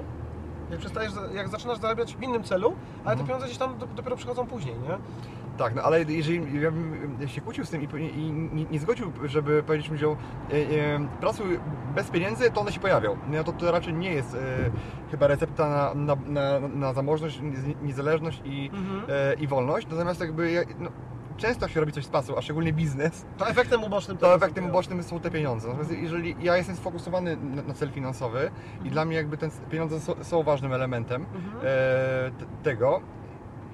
Jak, 0.71 0.79
przestajesz, 0.79 1.11
jak 1.33 1.47
zaczynasz 1.49 1.77
zarabiać 1.79 2.15
w 2.15 2.21
innym 2.23 2.43
celu, 2.43 2.73
ale 3.05 3.15
te 3.15 3.21
Mhm. 3.21 3.27
pieniądze 3.27 3.45
gdzieś 3.45 3.57
tam 3.57 3.77
do, 3.77 3.87
dopiero 3.87 4.15
przychodzą 4.15 4.47
później, 4.47 4.75
nie? 4.75 4.97
Tak, 5.57 5.75
no 5.75 5.81
ale 5.81 6.03
jeżeli 6.03 6.61
ja 6.61 6.71
bym 6.71 7.17
się 7.27 7.41
kłócił 7.41 7.65
z 7.65 7.69
tym 7.69 7.81
i, 7.81 7.85
i 8.19 8.31
nie, 8.31 8.65
nie 8.65 8.79
zgodził, 8.79 9.11
żeby 9.25 9.63
powiedzieć 9.63 9.89
mi, 9.89 9.97
że 9.97 10.07
e, 10.07 10.15
pracuj 11.21 11.59
bez 11.95 12.09
pieniędzy, 12.09 12.51
to 12.51 12.61
one 12.61 12.71
się 12.71 12.79
pojawią. 12.79 13.17
No 13.31 13.43
to, 13.43 13.51
to 13.51 13.71
raczej 13.71 13.93
nie 13.93 14.13
jest 14.13 14.35
e, 14.35 14.37
chyba 15.11 15.27
recepta 15.27 15.69
na, 15.69 16.15
na, 16.15 16.15
na, 16.59 16.67
na 16.67 16.93
zamożność, 16.93 17.39
niez- 17.41 17.81
niezależność 17.83 18.41
i, 18.45 18.69
Mhm. 18.73 19.01
e, 19.09 19.33
i 19.33 19.47
wolność. 19.47 19.87
Natomiast 19.91 20.19
jakby 20.21 20.51
ja, 20.51 20.61
no, 20.79 20.89
często 21.37 21.67
się 21.67 21.79
robi 21.79 21.91
coś 21.91 22.05
z 22.05 22.09
pasą, 22.09 22.37
a 22.37 22.41
szczególnie 22.41 22.73
biznes, 22.73 23.25
To 23.37 23.49
efektem 23.49 23.83
ubocznym 23.83 24.17
to 24.17 24.35
efektem 24.35 24.65
ubocznym 24.65 25.03
są 25.03 25.19
te 25.19 25.31
pieniądze. 25.31 25.67
Natomiast 25.67 25.91
jeżeli 25.91 26.35
ja 26.41 26.57
jestem 26.57 26.75
sfokusowany 26.75 27.37
na, 27.37 27.61
na 27.61 27.73
cel 27.73 27.91
finansowy 27.91 28.39
Mhm. 28.39 28.85
i 28.87 28.89
dla 28.89 29.05
mnie 29.05 29.15
jakby 29.15 29.37
te 29.37 29.49
pieniądze 29.71 29.99
są, 29.99 30.13
są 30.23 30.43
ważnym 30.43 30.73
elementem 30.73 31.25
Mhm. 31.35 31.57
e, 31.57 31.61
t- 32.31 32.45
tego 32.63 33.01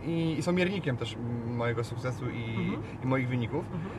i, 0.04 0.36
i 0.40 0.42
są 0.44 0.52
miernikiem 0.52 0.98
też 0.98 1.18
mojego 1.48 1.84
sukcesu 1.84 2.30
i, 2.30 2.44
Mhm. 2.56 2.84
i 3.04 3.08
moich 3.08 3.28
wyników. 3.30 3.66
Mhm. 3.66 3.92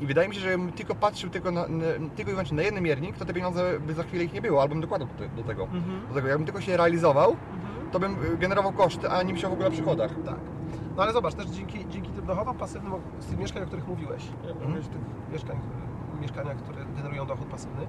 I 0.00 0.06
wydaje 0.06 0.28
mi 0.28 0.34
się, 0.34 0.40
że 0.40 0.50
jakbym 0.50 0.72
tylko 0.72 0.94
patrzył 0.94 1.30
tylko, 1.30 1.50
na, 1.50 1.68
na, 1.68 1.84
tylko 2.16 2.30
i 2.30 2.34
wyłącznie 2.34 2.56
na 2.56 2.62
jeden 2.62 2.82
miernik, 2.84 3.16
to 3.16 3.24
te 3.24 3.34
pieniądze 3.34 3.80
by 3.86 3.94
za 3.94 4.02
chwilę 4.02 4.24
ich 4.24 4.32
nie 4.32 4.42
było, 4.42 4.62
albo 4.62 4.74
bym 4.74 4.80
dokładał 4.82 5.08
do, 5.08 5.14
te- 5.14 5.28
do 5.36 5.42
tego. 5.42 5.62
Mhm. 5.62 6.06
Do 6.08 6.14
tego. 6.14 6.28
Jakbym 6.28 6.46
tylko 6.46 6.60
się 6.60 6.76
realizował, 6.76 7.30
Mhm. 7.30 7.90
to 7.90 8.00
bym 8.00 8.16
generował 8.38 8.72
koszty, 8.72 9.10
a 9.10 9.22
nie 9.22 9.32
myślał 9.32 9.50
w 9.50 9.54
ogóle 9.54 9.68
o 9.68 9.72
przychodach. 9.72 10.10
Tak. 10.24 10.36
No 10.96 11.02
ale 11.02 11.12
zobacz, 11.12 11.34
też 11.34 11.46
dzięki, 11.46 11.86
dzięki 11.88 12.10
dochodom 12.26 12.56
pasywnym 12.56 12.92
z 13.20 13.26
tych 13.26 13.38
mieszkań, 13.38 13.62
o 13.62 13.66
których 13.66 13.88
mówiłeś, 13.88 14.28
o 14.50 14.54
tych 14.54 14.68
mieszkań, 15.32 15.56
mieszkania, 16.20 16.54
które 16.54 16.84
generują 16.96 17.26
dochód 17.26 17.46
pasywny, 17.46 17.86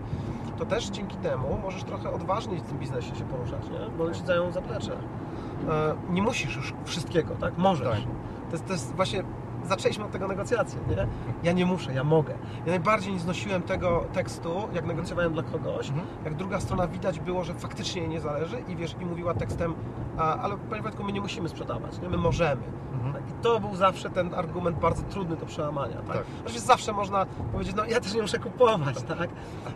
to 0.58 0.65
też 0.65 0.89
dzięki 0.89 1.17
temu 1.17 1.58
możesz 1.63 1.84
trochę 1.84 2.12
odważniej 2.12 2.60
w 2.60 2.63
tym 2.63 2.78
biznesie 2.78 3.15
się 3.15 3.23
poruszać, 3.26 3.69
nie? 3.69 3.97
bo 3.97 4.12
ci 4.12 4.23
dają 4.23 4.52
zaplecze. 4.52 4.91
E, 5.69 5.95
nie 6.10 6.21
musisz 6.21 6.56
już 6.56 6.73
wszystkiego, 6.86 7.36
tak? 7.36 7.58
Możesz. 7.58 7.88
Tak. 7.88 8.08
To, 8.50 8.52
jest, 8.52 8.65
to 8.65 8.73
jest 8.73 8.95
właśnie, 8.95 9.23
zaczęliśmy 9.65 10.06
od 10.06 10.12
tego 10.12 10.28
negocjacje, 10.28 10.80
nie? 10.89 11.08
Ja 11.43 11.52
nie 11.52 11.65
muszę, 11.65 11.93
ja 11.93 12.04
mogę. 12.04 12.34
Ja 12.65 12.69
najbardziej 12.71 13.13
nie 13.13 13.19
znosiłem 13.19 13.62
tego 13.62 14.04
tekstu, 14.13 14.50
jak 14.73 14.86
negocjowałem 14.86 15.34
dla 15.34 15.43
kogoś, 15.43 15.89
Mhm. 15.89 16.08
jak 16.26 16.36
druga 16.36 16.60
strona 16.60 16.88
widać 16.88 17.19
było, 17.19 17.43
że 17.43 17.54
faktycznie 17.54 18.02
jej 18.02 18.10
nie 18.10 18.19
zależy 18.21 18.60
i 18.67 18.76
wiesz, 18.76 18.95
i 19.02 19.06
mówiła 19.06 19.34
tekstem, 19.34 19.73
a, 20.17 20.36
ale 20.38 20.58
panie 20.58 20.82
Wojtku, 20.82 21.04
my 21.04 21.12
nie 21.12 21.21
musimy 21.21 21.50
sprzedawać, 21.50 22.00
nie? 22.02 22.10
my 22.10 22.17
możemy. 22.17 22.62
Mhm. 22.93 23.13
Tak? 23.13 23.23
I 23.30 23.34
to 23.41 23.60
był 23.60 23.76
zawsze 23.76 24.10
ten 24.10 24.34
argument 24.34 24.80
bardzo 24.80 25.04
trudny 25.04 25.36
do 25.36 25.45
przełamania. 25.45 25.95
Tak? 25.95 26.17
Tak. 26.17 26.23
Oczywiście 26.45 26.67
zawsze 26.67 26.93
można 26.93 27.26
powiedzieć, 27.52 27.76
no 27.76 27.86
ja 27.86 28.00
też 28.00 28.13
nie 28.13 28.21
muszę 28.21 28.39
kupować, 28.39 29.02
tak? 29.04 29.30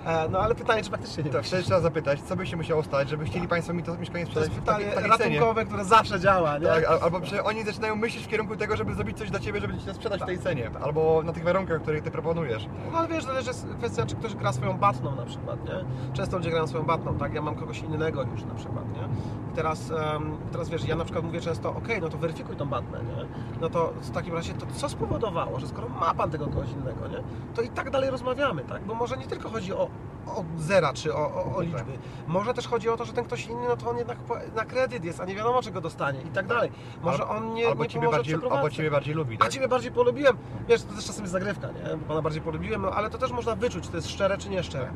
E, 0.05 0.29
No 0.29 0.39
ale 0.39 0.55
pytanie, 0.55 0.83
czy 0.83 0.89
faktycznie 0.89 1.23
nie 1.23 1.29
To 1.29 1.37
muszę. 1.37 1.47
wtedy 1.47 1.63
trzeba 1.63 1.79
zapytać, 1.79 2.21
co 2.21 2.35
by 2.35 2.47
się 2.47 2.57
musiało 2.57 2.83
stać, 2.83 3.09
żeby 3.09 3.25
chcieli 3.25 3.47
Państwo 3.47 3.73
mi 3.73 3.83
to 3.83 3.97
mieszkanie 3.97 4.25
To 4.25 4.39
jest 4.39 4.51
sprzedać 4.51 4.51
w 4.51 4.59
pytanie 4.59 4.85
takiej, 4.85 5.03
takiej 5.03 5.17
cenie. 5.17 5.35
ratunkowe, 5.35 5.65
które 5.65 5.85
zawsze 5.85 6.19
działa, 6.19 6.57
nie? 6.57 6.67
Tak, 6.67 6.83
al- 6.85 6.99
albo 7.03 7.25
że 7.25 7.43
oni 7.43 7.63
zaczynają 7.63 7.95
myśleć 7.95 8.23
w 8.25 8.27
kierunku 8.27 8.55
tego, 8.57 8.75
żeby 8.77 8.93
zrobić 8.95 9.17
coś 9.17 9.29
dla 9.31 9.39
Ciebie, 9.39 9.61
żeby 9.61 9.77
Ci 9.77 9.85
to 9.85 9.93
sprzedać 9.93 10.19
Tak, 10.19 10.27
w 10.29 10.31
tej 10.31 10.39
cenie. 10.39 10.71
Albo 10.83 11.21
na 11.25 11.33
tych 11.33 11.43
warunkach, 11.43 11.81
które 11.81 12.01
Ty 12.01 12.11
proponujesz. 12.11 12.67
No 12.91 12.97
ale 12.97 13.07
wiesz, 13.07 13.23
zależy 13.23 13.47
jest 13.47 13.67
kwestia, 13.77 14.05
czy 14.05 14.15
ktoś 14.15 14.35
gra 14.35 14.53
swoją 14.53 14.77
batną 14.77 15.15
na 15.15 15.25
przykład, 15.25 15.65
nie? 15.65 15.85
Często 16.13 16.37
ludzie 16.37 16.49
grają 16.49 16.67
swoją 16.67 16.83
batną, 16.83 17.17
tak? 17.17 17.33
Ja 17.33 17.41
mam 17.41 17.55
kogoś 17.55 17.79
innego 17.79 18.23
już 18.23 18.43
na 18.43 18.53
przykład, 18.55 18.85
nie? 18.93 19.03
I 19.51 19.55
teraz, 19.55 19.91
em, 19.91 20.37
teraz 20.51 20.69
wiesz, 20.69 20.85
ja 20.85 20.95
na 20.95 21.03
przykład 21.03 21.25
mówię 21.25 21.41
często, 21.41 21.69
okej, 21.69 22.01
no 22.01 22.09
to 22.09 22.17
weryfikuj 22.17 22.55
tą 22.55 22.65
batnę, 22.65 22.99
nie? 23.03 23.25
No 23.61 23.69
to 23.69 23.93
w 24.01 24.11
takim 24.11 24.33
razie, 24.33 24.53
to 24.53 24.65
co 24.75 24.89
spowodowało, 24.89 25.59
że 25.59 25.67
skoro 25.67 25.89
ma 25.89 26.13
Pan 26.13 26.31
tego 26.31 26.45
kogoś 26.47 26.69
innego, 26.71 27.07
nie? 27.07 27.23
To 27.55 27.61
i 27.61 27.69
tak 27.69 27.89
dalej 27.89 28.09
rozmawiamy, 28.09 28.61
tak? 28.63 28.83
Bo 28.83 28.93
może 28.93 29.17
nie 29.17 29.25
tylko 29.27 29.49
chodzi 29.49 29.73
o, 29.73 29.89
o 30.27 30.43
zera, 30.57 30.93
czy 30.93 31.15
o, 31.15 31.33
o, 31.33 31.45
o 31.45 31.55
Tak. 31.55 31.63
liczby. 31.65 31.91
Może 32.27 32.53
też 32.53 32.67
chodzi 32.67 32.89
o 32.89 32.97
to, 32.97 33.05
że 33.05 33.13
ten 33.13 33.25
ktoś 33.25 33.45
inny, 33.47 33.67
no 33.67 33.77
to 33.77 33.89
on 33.89 33.97
jednak 33.97 34.17
na 34.55 34.65
kredyt 34.65 35.03
jest, 35.03 35.19
a 35.21 35.25
nie 35.25 35.35
wiadomo 35.35 35.61
czego 35.61 35.81
dostanie 35.81 36.21
i 36.21 36.29
tak 36.29 36.47
dalej. 36.47 36.71
Może 37.03 37.27
on 37.27 37.53
nie, 37.53 37.67
albo, 37.67 37.83
nie 37.83 37.89
ciebie 37.89 38.09
bardziej, 38.11 38.35
albo 38.51 38.69
Ciebie 38.69 38.91
bardziej 38.91 39.13
lubi, 39.13 39.35
A 39.35 39.39
tak? 39.39 39.49
Ciebie 39.51 39.67
bardziej 39.67 39.91
polubiłem. 39.91 40.37
Wiesz, 40.67 40.83
to 40.83 40.93
też 40.93 41.05
czasem 41.05 41.23
jest 41.23 41.31
zagrywka, 41.31 41.67
nie? 41.67 41.97
Bo 41.97 42.05
Pana 42.07 42.21
bardziej 42.21 42.41
polubiłem, 42.41 42.81
no 42.81 42.91
ale 42.91 43.09
to 43.09 43.17
też 43.17 43.31
można 43.31 43.55
wyczuć, 43.55 43.83
czy 43.83 43.89
to 43.89 43.97
jest 43.97 44.09
szczere, 44.09 44.37
czy 44.37 44.49
nieszczere. 44.49 44.89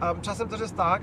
A 0.00 0.14
czasem 0.22 0.48
też 0.48 0.60
jest 0.60 0.76
tak, 0.76 1.02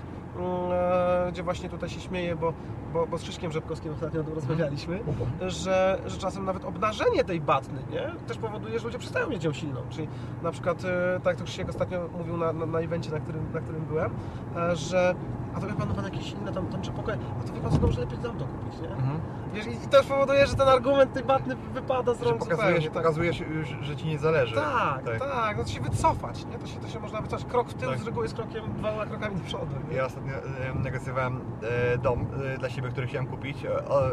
gdzie 1.30 1.44
właśnie 1.44 1.70
tutaj 1.70 1.90
się 1.90 2.00
śmieję, 2.00 2.36
bo, 2.36 2.54
bo, 2.94 3.08
bo 3.08 3.18
z 3.18 3.22
Krzyśkiem 3.22 3.52
Rzepkowskim 3.52 3.94
ostatnio 3.94 4.22
o 4.22 4.24
tym 4.24 4.34
rozmawialiśmy, 4.34 5.00
że, 5.48 6.00
że 6.06 6.18
czasem 6.18 6.46
nawet 6.46 6.66
obnażenie 6.66 7.24
tej 7.24 7.42
batny, 7.42 7.80
nie? 7.92 8.12
Też 8.28 8.38
powoduje, 8.38 8.80
że 8.80 8.86
ludzie 8.86 9.00
przestają 9.00 9.30
mieć 9.30 9.44
ją 9.44 9.54
silną. 9.54 9.82
Czyli 9.90 10.08
na 10.44 10.52
przykład, 10.52 10.86
e, 10.86 11.20
tak 11.20 11.26
jak 11.26 11.36
to 11.38 11.44
Krzysiek 11.44 11.70
ostatnio 11.70 12.10
mówił 12.18 12.38
na, 12.38 12.54
na, 12.54 12.66
na 12.66 12.80
evencie, 12.80 13.12
na 13.12 13.20
którym, 13.20 13.54
na 13.54 13.60
którym 13.60 13.86
byłem, 13.86 14.12
e, 14.58 14.76
że 14.76 15.16
a 15.56 15.60
to 15.60 15.68
wie 15.68 15.74
Pan, 15.74 15.90
no 15.90 15.96
Pan 15.96 16.06
jakieś 16.06 16.32
inne 16.32 16.54
tam, 16.54 16.68
tam 16.68 16.82
czy 16.82 16.92
pokoje, 16.92 17.18
a 17.40 17.48
to 17.48 17.54
wie 17.54 17.62
Pan, 17.62 17.72
co 17.72 17.78
dobrze 17.78 18.02
lepiej 18.02 18.18
tam 18.18 18.38
to 18.38 18.46
kupić, 18.46 18.82
nie? 18.82 18.88
Mhm. 18.88 19.20
Wiesz, 19.54 19.66
i, 19.68 19.86
i 19.86 19.88
też 19.88 20.06
powoduje, 20.06 20.48
że 20.48 20.56
ten 20.56 20.68
argument 20.68 21.14
tej 21.14 21.24
batny 21.24 21.56
wypada 21.56 22.14
z 22.14 22.22
rąk 22.22 22.38
pokazujesz, 22.40 22.66
zupełnie, 22.66 22.90
tak? 22.90 22.94
pokazujesz 22.94 23.40
już, 23.40 23.68
że 23.82 23.96
Ci 23.96 24.08
nie 24.08 24.20
zależy. 24.20 24.56
Tak, 24.56 25.04
tak, 25.20 25.58
no 25.58 25.64
to 25.64 25.70
się 25.70 25.82
wycofać, 25.82 26.46
nie? 26.46 26.58
To 26.58 26.68
się, 26.68 26.80
to 26.80 26.88
się 26.88 27.00
można 27.00 27.22
wycofać. 27.22 27.46
Krok 27.46 27.70
w 27.70 27.74
tył 27.74 27.90
Tak. 27.90 28.00
z 28.00 28.06
reguły 28.06 28.26
jest 28.26 28.36
krokiem, 28.36 28.64
dwoma 28.78 29.06
krokami 29.06 29.36
do 29.36 29.44
przodu. 29.44 29.76
Nie? 29.90 29.98
Ja 29.98 30.06
ostatnio 30.06 30.23
e, 30.23 30.23
negocjowałem 30.84 31.42
e, 31.94 31.98
dom 31.98 32.28
e, 32.56 32.58
dla 32.58 32.70
siebie, 32.70 32.90
który 32.90 33.08
chciałem 33.08 33.28
kupić, 33.28 33.66
e, 33.66 33.70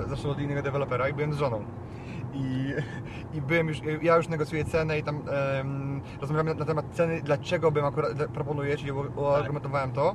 zresztą 0.06 0.30
od 0.30 0.40
innego 0.40 0.62
dewelopera 0.62 1.08
i 1.08 1.12
byłem 1.14 1.34
z 1.34 1.36
żoną. 1.36 1.64
I, 2.32 2.74
i 3.34 3.42
byłem 3.42 3.68
już, 3.68 3.78
ja 4.02 4.16
już 4.16 4.28
negocjuję 4.28 4.64
cenę 4.64 4.98
i 4.98 5.02
tam 5.02 5.22
rozmawiamy 6.20 6.54
na 6.54 6.64
temat 6.64 6.84
ceny, 6.92 7.22
dlaczego 7.22 7.70
bym 7.70 7.84
akurat 7.84 8.12
proponuję, 8.34 8.76
czyli 8.76 8.92
u- 8.92 9.12
uargumentowałem 9.20 9.92
to. 9.92 10.14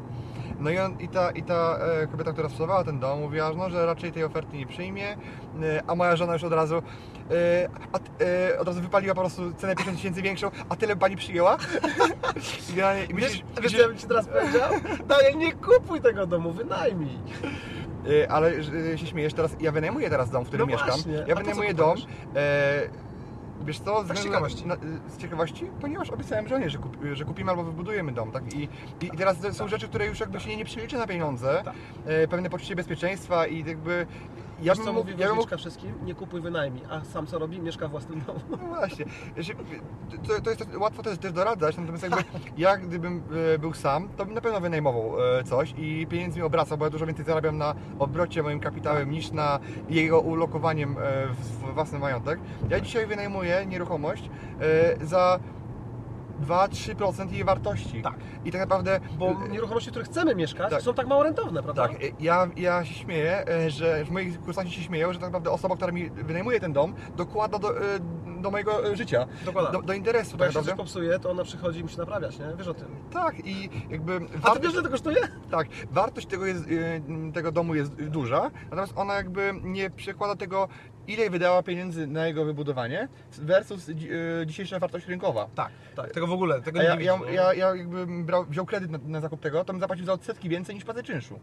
No 0.60 0.70
i, 0.70 0.80
on, 0.80 1.00
i 1.00 1.08
ta, 1.08 1.32
i 1.32 1.44
ta 1.44 1.78
e, 2.04 2.08
kobieta, 2.08 2.34
która 2.34 2.50
sprzedawała 2.50 2.84
ten 2.84 3.00
dom, 3.00 3.20
mówiła, 3.20 3.52
że 3.52 3.58
no, 3.58 3.70
że 3.70 3.86
raczej 3.86 4.12
tej 4.12 4.24
oferty 4.24 4.58
nie 4.58 4.66
przyjmie, 4.68 5.08
e, 5.10 5.18
a 5.88 5.96
moja 5.96 6.16
żona 6.16 6.34
już 6.34 6.44
od 6.44 6.54
razu, 6.54 6.76
e, 6.76 6.82
a, 7.94 8.00
od 8.62 8.68
razu 8.68 8.82
wypaliła 8.82 9.16
po 9.16 9.22
prostu 9.22 9.54
cenę 9.54 9.76
50 9.76 9.98
tysięcy 9.98 10.22
większą, 10.22 10.52
a 10.70 10.76
tyle 10.76 10.96
pani 10.96 11.16
przyjęła? 11.16 11.58
I, 12.70 12.74
Wiesz, 12.74 13.14
myślisz, 13.14 13.44
wiesz 13.62 13.72
co 13.72 13.82
ja 13.82 13.88
bym 13.88 13.98
Ci 13.98 14.08
teraz 14.08 14.28
powiedział? 14.28 14.72
Daj, 15.08 15.36
nie 15.36 15.54
kupuj 15.54 16.02
tego 16.02 16.28
domu, 16.28 16.52
wynajmij. 16.54 17.18
Ale 18.30 18.64
się 18.98 19.08
śmiejesz 19.08 19.34
teraz, 19.34 19.56
ja 19.60 19.72
wynajmuję 19.72 20.10
teraz 20.10 20.30
dom, 20.30 20.44
w 20.46 20.48
którym 20.48 20.68
No 20.68 20.72
mieszkam. 20.74 20.90
właśnie, 20.96 21.24
Ja 21.28 21.36
wynajmuję 21.36 21.74
dom. 21.74 21.98
E, 22.36 22.82
wiesz 23.66 23.80
co, 23.80 23.86
Tak 23.86 23.98
z 23.98 24.02
względu 24.04 24.24
ciekawości. 24.24 24.68
Na, 24.68 24.76
z 25.10 25.18
ciekawości, 25.18 25.66
ponieważ 25.82 26.10
obiecałem 26.10 26.48
żonie, 26.48 26.70
że, 26.70 26.78
kup, 26.78 26.98
że 27.14 27.26
kupimy 27.26 27.52
albo 27.52 27.64
wybudujemy 27.64 28.12
dom, 28.12 28.32
tak? 28.32 28.54
I, 28.54 28.64
i, 29.02 29.06
i 29.06 29.18
teraz 29.18 29.38
są 29.52 29.68
rzeczy, 29.68 29.88
które 29.88 30.06
już 30.06 30.20
jakby 30.20 30.40
się 30.40 30.58
nie 30.58 30.66
przeliczy 30.66 30.98
na 30.98 31.08
pieniądze, 31.08 31.62
Tak. 31.66 31.74
e, 32.06 32.28
pewne 32.28 32.50
poczucie 32.50 32.76
bezpieczeństwa 32.76 33.48
i 33.48 33.66
jakby... 33.66 34.08
Ja 34.62 34.72
Wiesz 34.74 34.78
bym 34.78 34.86
co 34.86 34.94
mógł- 34.94 35.10
mówi 35.10 35.22
ja 35.22 35.28
bym 35.28 35.36
mógł 35.36 35.58
wszystkim? 35.58 35.94
Nie 36.06 36.16
kupuj, 36.16 36.42
wynajmij. 36.42 36.82
A 36.90 37.04
sam 37.04 37.28
co 37.28 37.40
robi? 37.40 37.60
Mieszka 37.60 37.88
w 37.88 37.92
własnym 37.92 38.22
domu. 38.28 38.40
no 38.50 38.58
właśnie, 38.58 39.06
to, 40.28 40.42
to 40.42 40.50
jest 40.50 40.76
łatwo 40.78 41.04
też, 41.04 41.18
też 41.18 41.32
doradzać, 41.32 41.78
natomiast 41.78 42.04
jakby 42.04 42.24
ja 42.58 42.78
gdybym 42.78 43.24
e, 43.56 43.60
był 43.60 43.74
sam, 43.74 44.10
to 44.18 44.26
bym 44.26 44.34
na 44.36 44.42
pewno 44.42 44.60
wynajmował 44.62 45.14
e, 45.40 45.44
coś 45.44 45.74
i 45.78 46.08
pieniędzmi 46.10 46.42
obracał, 46.42 46.78
bo 46.78 46.86
ja 46.86 46.92
dużo 46.92 47.06
więcej 47.06 47.26
zarabiam 47.26 47.58
na 47.58 47.76
obrocie 48.00 48.44
moim 48.44 48.60
kapitałem 48.60 49.12
niż 49.12 49.32
na 49.32 49.60
jego 49.90 50.20
ulokowaniem 50.20 50.96
e, 50.98 51.28
w 51.28 51.74
własny 51.74 52.00
majątek. 52.00 52.40
Ja 52.70 52.80
dzisiaj 52.80 53.08
wynajmuję 53.08 53.66
nieruchomość 53.66 54.30
za 55.02 55.40
2-3% 56.42 57.32
jej 57.32 57.44
wartości. 57.44 58.02
Tak. 58.02 58.14
I 58.46 58.52
tak 58.52 58.62
naprawdę 58.62 59.00
Bo 59.18 59.28
e, 59.46 59.50
nieruchomości, 59.50 59.90
w 59.90 59.92
których 59.92 60.08
chcemy 60.08 60.36
mieszkać, 60.36 60.70
Tak. 60.70 60.82
są 60.82 60.94
tak 60.94 61.08
mało 61.08 61.24
rentowne, 61.24 61.64
prawda? 61.64 61.88
tak, 61.88 62.04
e, 62.04 62.08
ja, 62.20 62.48
ja 62.58 62.86
się 62.86 62.94
śmieję, 62.94 63.46
że 63.68 64.06
w 64.06 64.12
moich 64.12 64.42
kursanci 64.42 64.72
się 64.72 64.82
śmieją, 64.82 65.14
że 65.14 65.20
tak 65.20 65.28
naprawdę 65.28 65.52
osoba, 65.52 65.76
która 65.76 65.92
mi 65.92 66.10
wynajmuje 66.10 66.60
ten 66.60 66.74
dom, 66.74 66.94
dokłada 67.18 67.60
do, 67.60 67.70
do 68.42 68.52
mojego 68.52 68.88
e, 68.92 68.96
życia, 68.96 69.28
Dokładnie. 69.46 69.72
do, 69.72 69.82
do 69.88 69.94
interesu. 69.94 70.38
Bo 70.38 70.44
jak 70.44 70.54
tak 70.54 70.64
się 70.64 70.70
coś 70.70 70.78
popsuje, 70.78 71.20
to 71.20 71.32
ona 71.32 71.44
przychodzi 71.44 71.80
i 71.80 71.84
musi 71.84 71.98
naprawiać, 71.98 72.40
nie? 72.40 72.46
Wiesz 72.58 72.68
o 72.68 72.74
tym. 72.74 72.88
Tak, 73.14 73.48
i 73.48 73.70
jakby 73.90 74.16
A 74.16 74.20
ty 74.20 74.28
wiesz, 74.34 74.42
wartość, 74.42 74.74
ile 74.74 74.84
to 74.84 74.90
kosztuje? 74.90 75.18
tak, 75.52 75.68
wartość 75.92 76.28
tego, 76.28 76.46
jest, 76.46 76.68
y, 76.68 77.02
tego 77.34 77.52
domu 77.52 77.76
jest 77.76 78.04
duża, 78.04 78.52
natomiast 78.64 78.94
ona 78.96 79.14
jakby 79.14 79.52
nie 79.64 79.90
przekłada 79.90 80.36
tego, 80.36 80.68
ile 81.08 81.30
wydała 81.30 81.64
pieniędzy 81.64 82.08
na 82.08 82.28
jego 82.28 82.46
wybudowanie 82.46 83.08
versus 83.32 83.90
y, 83.90 83.96
dzisiejsza 84.46 84.80
wartość 84.80 85.08
rynkowa. 85.08 85.48
Tak, 85.56 85.72
tak. 85.96 86.12
Tego 86.12 86.28
w 86.28 86.32
ogóle, 86.32 86.62
tego 86.62 86.80
A 86.80 86.84
nie 86.84 86.88
ja, 86.88 86.96
ja, 87.00 87.18
nie? 87.18 87.34
ja, 87.34 87.54
ja 87.54 87.76
jakbym 87.76 88.26
brał, 88.26 88.46
wziął 88.46 88.66
kredyt 88.66 88.92
na, 88.92 89.00
na 89.06 89.20
zakup 89.22 89.42
tego, 89.42 89.64
to 89.66 89.74
bym 89.74 89.80
zapłacił 89.80 90.06
za 90.06 90.14
odsetki 90.14 90.50
więcej 90.50 90.76
niż 90.76 90.86
płacę 90.86 91.04
czynszu. 91.04 91.40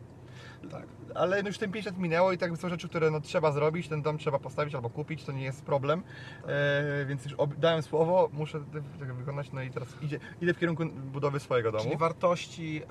Tak. 0.70 0.83
Ale 1.14 1.42
no 1.42 1.48
już 1.48 1.59
ten 1.59 1.72
5 1.72 1.87
lat 1.87 1.98
minęło 1.98 2.33
i 2.33 2.38
tak 2.38 2.57
są 2.57 2.68
rzeczy, 2.68 2.88
które 2.88 3.11
no, 3.11 3.20
trzeba 3.20 3.53
zrobić, 3.53 3.88
ten 3.88 4.03
dom 4.03 4.18
trzeba 4.18 4.38
postawić 4.38 4.75
albo 4.75 4.90
kupić, 4.90 5.25
to 5.25 5.33
nie 5.33 5.44
jest 5.44 5.62
problem. 5.64 6.03
E, 6.46 7.05
więc 7.07 7.25
już 7.25 7.35
dałem 7.59 7.83
słowo, 7.83 8.29
muszę 8.33 8.61
te- 8.61 8.98
tego 8.98 9.14
wykonać, 9.14 9.53
no 9.53 9.62
i 9.62 9.70
teraz 9.70 9.88
idzie, 10.03 10.18
idę 10.40 10.55
w 10.55 10.59
kierunku 10.59 10.87
budowy 10.87 11.40
swojego 11.40 11.72
domu. 11.72 11.85
Czyli 11.85 11.96
wartości 11.96 12.83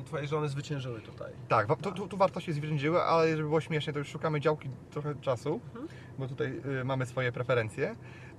e, 0.00 0.04
twojej 0.04 0.28
żony 0.28 0.48
zwyciężyły 0.48 1.00
tutaj. 1.00 1.32
Tak, 1.48 1.66
wa- 1.66 1.76
tu, 1.76 1.92
tu, 1.92 2.08
tu 2.08 2.16
wartości 2.16 2.52
zwyciężyły, 2.52 3.02
ale 3.02 3.30
żeby 3.30 3.42
było 3.48 3.60
śmiesznie, 3.60 3.92
to 3.92 3.98
już 3.98 4.08
szukamy 4.08 4.40
działki 4.40 4.70
trochę 4.90 5.14
czasu, 5.14 5.60
Mhm. 5.66 5.88
bo 6.18 6.28
tutaj 6.28 6.60
y, 6.80 6.84
mamy 6.84 7.06
swoje 7.06 7.32
preferencje. 7.32 7.96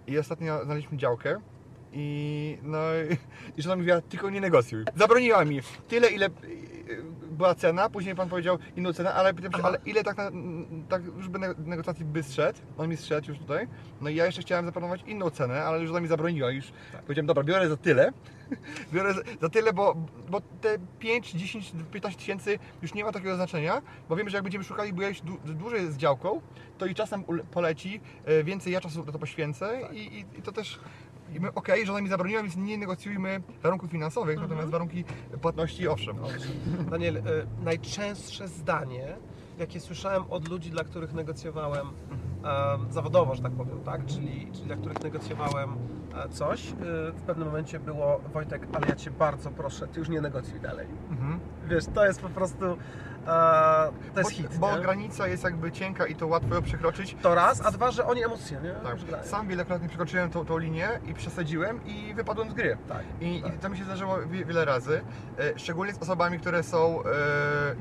I 0.07 0.17
ostatnio 0.19 0.63
znaleźliśmy 0.65 0.97
działkę 0.97 1.37
i 1.95 2.57
no 2.63 2.77
i- 3.57 3.61
żona 3.61 3.75
mi 3.75 3.81
mówiła, 3.81 4.01
tylko 4.01 4.29
nie 4.29 4.41
negocjuj. 4.41 4.83
Zabroniła 4.95 5.45
mi 5.45 5.59
tyle, 5.87 6.07
ile 6.09 6.25
y, 6.27 6.31
była 7.31 7.55
cena, 7.55 7.89
później 7.89 8.15
pan 8.15 8.29
powiedział 8.29 8.57
inną 8.75 8.93
cenę, 8.93 9.13
ale 9.13 9.33
ale 9.63 9.77
ile 9.85 10.03
tak, 10.03 10.17
na, 10.17 10.31
tak 10.89 11.01
już 11.05 11.27
by 11.29 11.39
ne- 11.39 11.53
negocjacji 11.57 12.05
by 12.05 12.23
zszedł? 12.23 12.59
On 12.77 12.89
mi 12.89 12.97
zszedł 12.97 13.29
już 13.29 13.39
tutaj. 13.39 13.67
No 14.01 14.09
i 14.09 14.15
ja 14.15 14.25
jeszcze 14.25 14.41
chciałem 14.41 14.65
zaproponować 14.65 15.01
inną 15.07 15.29
cenę, 15.29 15.63
ale 15.63 15.79
już 15.79 15.87
żona 15.87 15.99
mi 15.99 16.07
zabroniła. 16.07 16.51
Już 16.51 16.65
Tak. 16.91 17.01
powiedziałem, 17.03 17.27
dobra, 17.27 17.43
biorę 17.43 17.69
za 17.69 17.77
tyle. 17.77 18.11
Biorę 18.93 19.13
za, 19.13 19.21
za 19.41 19.49
tyle, 19.49 19.73
bo, 19.73 19.95
bo 20.29 20.41
te 20.61 20.77
5, 20.99 21.31
10, 21.31 21.71
15 21.91 22.19
tysięcy 22.19 22.59
już 22.81 22.93
nie 22.93 23.03
ma 23.03 23.11
takiego 23.11 23.35
znaczenia, 23.35 23.81
bo 24.09 24.15
wiem, 24.15 24.29
że 24.29 24.37
jak 24.37 24.43
będziemy 24.43 24.63
szukali, 24.63 24.93
bo 24.93 25.01
ja 25.01 25.07
już 25.09 25.17
dłu- 25.21 25.37
dłużej 25.53 25.91
z 25.91 25.97
działką, 25.97 26.41
to 26.77 26.85
i 26.85 26.95
czasem 26.95 27.23
poleci, 27.51 28.01
e, 28.25 28.43
więcej 28.43 28.73
ja 28.73 28.81
czasu 28.81 29.05
na 29.05 29.11
to 29.11 29.19
poświęcę 29.19 29.79
Tak. 29.81 29.93
i, 29.93 29.97
i, 30.19 30.19
i 30.39 30.41
to 30.41 30.51
też 30.51 30.79
i 31.35 31.39
my, 31.39 31.53
okej, 31.53 31.85
żona 31.85 32.01
mi 32.01 32.09
zabroniła, 32.09 32.41
więc 32.41 32.55
nie 32.57 32.77
negocjujmy 32.77 33.41
warunków 33.63 33.91
finansowych, 33.91 34.33
Mhm. 34.35 34.49
natomiast 34.49 34.71
warunki 34.71 35.03
płatności 35.41 35.87
owszem. 35.87 36.15
Daniel, 36.91 37.17
e, 37.17 37.21
najczęstsze 37.63 38.47
zdanie, 38.47 39.15
jakie 39.59 39.79
słyszałem 39.79 40.23
od 40.29 40.49
ludzi, 40.49 40.69
dla 40.69 40.83
których 40.83 41.13
negocjowałem 41.13 41.87
zawodowo, 42.89 43.35
że 43.35 43.41
tak 43.41 43.51
powiem, 43.51 43.79
tak? 43.85 44.05
Czyli, 44.05 44.47
czyli 44.53 44.65
dla 44.65 44.75
których 44.75 45.03
negocjowałem 45.03 45.69
e, 46.25 46.29
coś, 46.29 46.71
e, 46.71 46.75
w 47.11 47.21
pewnym 47.27 47.47
momencie 47.47 47.79
było 47.79 48.21
Wojtek, 48.33 48.67
ale 48.73 48.87
ja 48.87 48.95
Cię 48.95 49.11
bardzo 49.11 49.51
proszę, 49.51 49.87
Ty 49.87 49.99
już 49.99 50.09
nie 50.09 50.21
negocjuj 50.21 50.59
dalej. 50.59 50.87
Mhm. 51.11 51.39
Wiesz, 51.69 51.85
to 51.93 52.05
jest 52.05 52.21
po 52.21 52.29
prostu, 52.29 52.65
to 53.25 54.19
jest 54.19 54.23
bo, 54.23 54.29
hit, 54.29 54.57
Bo 54.57 54.75
nie? 54.75 54.81
granica 54.81 55.27
jest 55.27 55.43
jakby 55.43 55.71
cienka 55.71 56.05
i 56.07 56.15
to 56.15 56.27
łatwo 56.27 56.55
ją 56.55 56.61
przekroczyć. 56.61 57.15
To 57.21 57.35
raz, 57.35 57.65
a 57.65 57.71
dwa, 57.71 57.91
że 57.91 58.05
oni 58.05 58.23
emocje, 58.23 58.59
nie? 58.63 58.71
Tak. 58.71 59.03
Grają. 59.03 59.23
Sam 59.23 59.47
wielokrotnie 59.47 59.87
przekroczyłem 59.87 60.29
tą, 60.29 60.45
tą 60.45 60.57
linię 60.57 60.89
i 61.07 61.13
przesadziłem 61.13 61.85
i 61.85 62.13
wypadłem 62.13 62.51
z 62.51 62.53
gry. 62.53 62.77
Tak, 62.87 63.03
I, 63.21 63.41
tak. 63.41 63.55
I 63.55 63.57
to 63.57 63.69
mi 63.69 63.77
się 63.77 63.83
zdarzyło 63.83 64.17
wie, 64.27 64.45
wiele 64.45 64.65
razy, 64.65 65.01
e, 65.39 65.59
szczególnie 65.59 65.93
z 65.93 65.97
osobami, 66.01 66.39
które 66.39 66.63
są 66.63 67.03
e, 67.03 67.05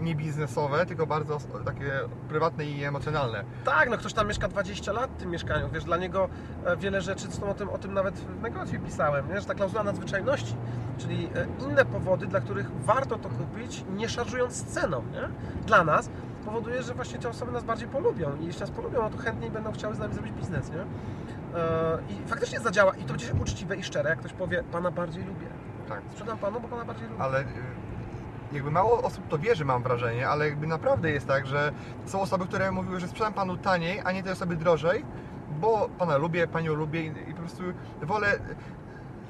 nie 0.00 0.14
biznesowe, 0.14 0.86
tylko 0.86 1.06
bardzo 1.06 1.38
takie 1.64 1.92
prywatne 2.28 2.64
i 2.64 2.84
emocjonalne. 2.84 3.44
Tak, 3.64 3.90
no 3.90 3.98
ktoś 3.98 4.12
tam 4.12 4.28
mieszka 4.28 4.48
20 4.48 4.92
lat 4.92 5.10
w 5.10 5.16
tym 5.16 5.30
mieszkaniu, 5.30 5.68
wiesz, 5.72 5.84
dla 5.84 5.96
niego 5.96 6.28
e, 6.64 6.76
wiele 6.76 7.00
rzeczy, 7.00 7.24
zresztą 7.26 7.50
o 7.50 7.54
tym, 7.54 7.68
o 7.68 7.78
tym 7.78 7.94
nawet 7.94 8.14
w 8.14 8.42
negocie 8.42 8.78
pisałem, 8.78 9.28
nie? 9.28 9.40
że 9.40 9.46
ta 9.46 9.54
klauzula 9.54 9.82
nadzwyczajności, 9.84 10.56
czyli 10.98 11.28
e, 11.34 11.46
inne 11.64 11.84
powody, 11.84 12.26
dla 12.26 12.40
których 12.40 12.70
warto 12.84 13.18
to 13.18 13.28
kupić, 13.28 13.84
nie 13.96 14.08
szarżując 14.08 14.64
ceną, 14.64 15.02
nie? 15.12 15.28
Dla 15.66 15.84
nas 15.84 16.10
powoduje, 16.44 16.82
że 16.82 16.94
właśnie 16.94 17.18
te 17.18 17.28
osoby 17.28 17.52
nas 17.52 17.64
bardziej 17.64 17.88
polubią 17.88 18.36
i 18.40 18.46
jeśli 18.46 18.60
nas 18.60 18.70
polubią, 18.70 19.02
no 19.02 19.10
to 19.10 19.18
chętniej 19.18 19.50
będą 19.50 19.72
chciały 19.72 19.94
z 19.94 19.98
nami 19.98 20.14
zrobić 20.14 20.32
biznes, 20.32 20.70
nie? 20.70 20.80
E, 21.60 21.98
I 22.08 22.28
faktycznie 22.28 22.60
zadziała 22.60 22.94
i 22.94 23.02
to 23.02 23.08
będzie 23.08 23.32
uczciwe 23.42 23.76
i 23.76 23.82
szczere, 23.82 24.10
jak 24.10 24.18
ktoś 24.18 24.32
powie, 24.32 24.62
Pana 24.72 24.90
bardziej 24.90 25.24
lubię. 25.24 25.46
Tak. 25.88 26.00
Sprzedam 26.10 26.38
Panu, 26.38 26.60
bo 26.60 26.68
Pana 26.68 26.84
bardziej 26.84 27.08
lubię. 27.08 27.22
Ale 27.22 27.40
e, 27.40 27.44
jakby 28.52 28.70
mało 28.70 29.02
osób 29.02 29.28
to 29.28 29.38
wierzy, 29.38 29.64
mam 29.64 29.82
wrażenie, 29.82 30.28
ale 30.28 30.48
jakby 30.48 30.66
naprawdę 30.66 31.10
jest 31.10 31.26
tak, 31.26 31.46
że 31.46 31.72
są 32.06 32.20
osoby, 32.20 32.46
które 32.46 32.72
mówiły, 32.72 33.00
że 33.00 33.08
sprzedam 33.08 33.32
panu 33.32 33.56
taniej, 33.56 34.00
a 34.04 34.12
nie 34.12 34.22
tej 34.22 34.32
osoby 34.32 34.56
drożej, 34.56 35.04
bo 35.60 35.88
pana 35.98 36.16
lubię, 36.16 36.46
panią 36.46 36.74
lubię 36.74 37.02
i, 37.02 37.06
i 37.06 37.34
po 37.34 37.40
prostu 37.40 37.62
wolę 38.02 38.38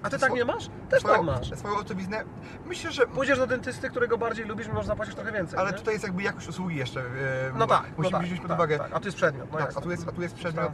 A 0.04 0.10
Ty 0.10 0.18
tak 0.18 0.32
nie 0.32 0.44
masz? 0.44 0.68
Też 0.90 1.00
swoją, 1.00 1.16
tak 1.16 1.26
masz. 1.26 1.58
swoją 1.58 1.76
ojcowiznę. 1.76 2.24
Myślę, 2.66 2.92
że 2.92 3.06
Pójdziesz 3.06 3.38
do 3.38 3.46
dentysty, 3.46 3.90
którego 3.90 4.18
bardziej 4.18 4.44
lubisz, 4.44 4.68
możesz 4.68 4.86
zapłacić 4.86 5.14
trochę 5.14 5.32
więcej, 5.32 5.58
ale 5.58 5.70
nie? 5.70 5.76
tutaj 5.76 5.94
jest 5.94 6.04
jakby 6.04 6.22
jakość 6.22 6.48
usługi 6.48 6.76
jeszcze. 6.76 7.00
e, 7.00 7.04
No 7.56 7.66
tak, 7.66 7.82
Musimy 7.96 8.02
no 8.02 8.10
tak, 8.18 8.22
wziąć 8.26 8.40
pod 8.40 8.48
tak, 8.48 8.58
uwagę. 8.58 8.78
Tak, 8.78 8.90
a 8.94 9.00
tu 9.00 9.04
jest 9.06 9.16
przedmiot. 9.16 9.46
No 9.52 9.58
tak, 9.58 9.66
jasne. 9.66 9.80
a 9.80 9.84
tu 9.84 9.90
jest, 9.90 10.08
a 10.08 10.12
tu 10.12 10.22
jest 10.22 10.34
przedmiot, 10.34 10.72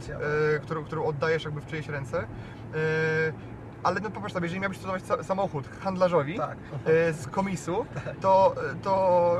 e, 0.55 0.59
którą, 0.59 0.83
którą 0.83 1.05
oddajesz 1.05 1.43
jakby 1.43 1.61
w 1.61 1.67
czyjeś 1.67 1.87
ręce. 1.87 2.19
E, 2.19 2.25
ale 3.83 3.99
no 4.01 4.11
popatrz 4.11 4.33
sobie, 4.33 4.45
jeżeli 4.45 4.61
miałbyś 4.61 4.77
sprzedawać 4.77 5.03
sa- 5.03 5.23
samochód 5.23 5.65
handlarzowi 5.83 6.37
Tak. 6.37 6.57
e, 6.85 7.13
z 7.13 7.27
komisu, 7.27 7.85
to, 8.21 8.55
to 8.83 9.37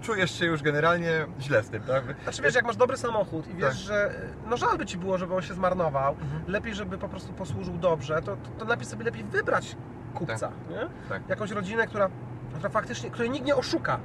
czujesz 0.00 0.38
się 0.38 0.46
już 0.46 0.62
generalnie 0.62 1.10
źle 1.40 1.62
z 1.62 1.68
tym, 1.70 1.82
tak? 1.82 2.04
Znaczy 2.22 2.42
wiesz, 2.42 2.54
jak 2.54 2.64
masz 2.64 2.76
dobry 2.76 2.96
samochód 2.96 3.48
i 3.48 3.54
wiesz, 3.54 3.66
Tak. 3.66 3.74
że 3.76 4.10
no 4.50 4.56
żal 4.56 4.78
by 4.78 4.86
Ci 4.86 4.98
było, 4.98 5.18
żeby 5.18 5.34
on 5.34 5.42
się 5.42 5.54
zmarnował, 5.54 6.12
Mhm. 6.22 6.42
lepiej, 6.46 6.74
żeby 6.74 6.98
po 6.98 7.08
prostu 7.08 7.32
posłużył 7.32 7.74
dobrze, 7.78 8.22
to, 8.22 8.36
to, 8.36 8.50
to 8.58 8.64
lepiej 8.64 8.86
sobie 8.86 9.04
lepiej 9.04 9.24
wybrać 9.24 9.76
kupca, 10.14 10.50
nie? 10.70 10.86
Tak. 11.08 11.22
Jakąś 11.28 11.50
rodzinę, 11.50 11.86
która, 11.86 12.08
która 12.54 12.70
faktycznie, 12.70 13.10
której 13.10 13.30
nikt 13.30 13.46
nie 13.46 13.56
oszuka, 13.56 13.98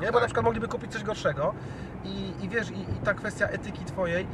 nie? 0.00 0.06
Bo 0.06 0.12
Tak. 0.12 0.20
na 0.22 0.26
przykład 0.26 0.44
mogliby 0.44 0.68
kupić 0.68 0.92
coś 0.92 1.02
gorszego 1.04 1.54
i, 2.04 2.32
i 2.44 2.48
wiesz, 2.48 2.70
i, 2.70 2.80
i 2.80 3.00
ta 3.04 3.14
kwestia 3.14 3.46
etyki 3.46 3.84
Twojej, 3.84 4.26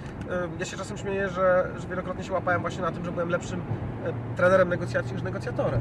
ja 0.58 0.64
się 0.66 0.76
czasem 0.76 0.98
śmieję, 0.98 1.28
że, 1.28 1.68
że 1.78 1.88
wielokrotnie 1.88 2.24
się 2.24 2.32
łapałem 2.32 2.60
właśnie 2.60 2.82
na 2.82 2.92
tym, 2.92 3.04
że 3.04 3.12
byłem 3.12 3.28
lepszym 3.28 3.60
e, 4.04 4.36
trenerem 4.36 4.68
negocjacji 4.68 5.12
niż 5.12 5.22
negocjatorem, 5.22 5.80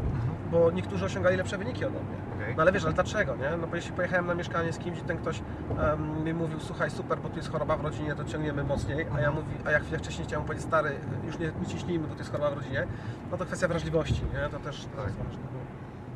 bo 0.51 0.71
niektórzy 0.71 1.05
osiągali 1.05 1.37
lepsze 1.37 1.57
wyniki 1.57 1.85
ode 1.85 1.99
mnie. 1.99 2.15
No 2.55 2.61
ale 2.61 2.71
wiesz, 2.71 2.83
ale 2.85 2.93
dlaczego, 2.93 3.35
nie? 3.35 3.57
No 3.57 3.67
bo 3.67 3.75
jeśli 3.75 3.91
pojechałem 3.91 4.27
na 4.27 4.33
mieszkanie 4.35 4.73
z 4.73 4.77
kimś 4.77 4.99
i 4.99 5.01
ten 5.01 5.17
ktoś 5.17 5.41
em, 5.79 6.23
mi 6.23 6.33
mówił, 6.33 6.59
słuchaj, 6.59 6.91
super, 6.91 7.17
bo 7.19 7.29
tu 7.29 7.35
jest 7.37 7.51
choroba 7.51 7.77
w 7.77 7.81
rodzinie, 7.81 8.15
to 8.15 8.23
ciągniemy 8.25 8.63
mocniej, 8.63 9.05
a 9.15 9.21
ja 9.21 9.31
mówi, 9.31 9.51
a 9.65 9.71
jak 9.71 9.83
chwilę 9.83 9.99
wcześniej 9.99 10.27
chciałem 10.27 10.45
powiedzieć, 10.45 10.67
stary, 10.67 10.91
już 11.25 11.39
nie, 11.39 11.51
nie 11.61 11.65
ciśnijmy, 11.67 12.07
bo 12.07 12.13
to 12.13 12.19
jest 12.19 12.31
choroba 12.31 12.51
w 12.51 12.53
rodzinie, 12.57 12.87
no 13.31 13.37
to 13.37 13.45
kwestia 13.45 13.67
wrażliwości, 13.67 14.21
nie? 14.33 14.49
To 14.49 14.59
też 14.59 14.81
to 14.85 14.97
Tak. 14.97 15.05
jest 15.05 15.17
ważne. 15.17 15.43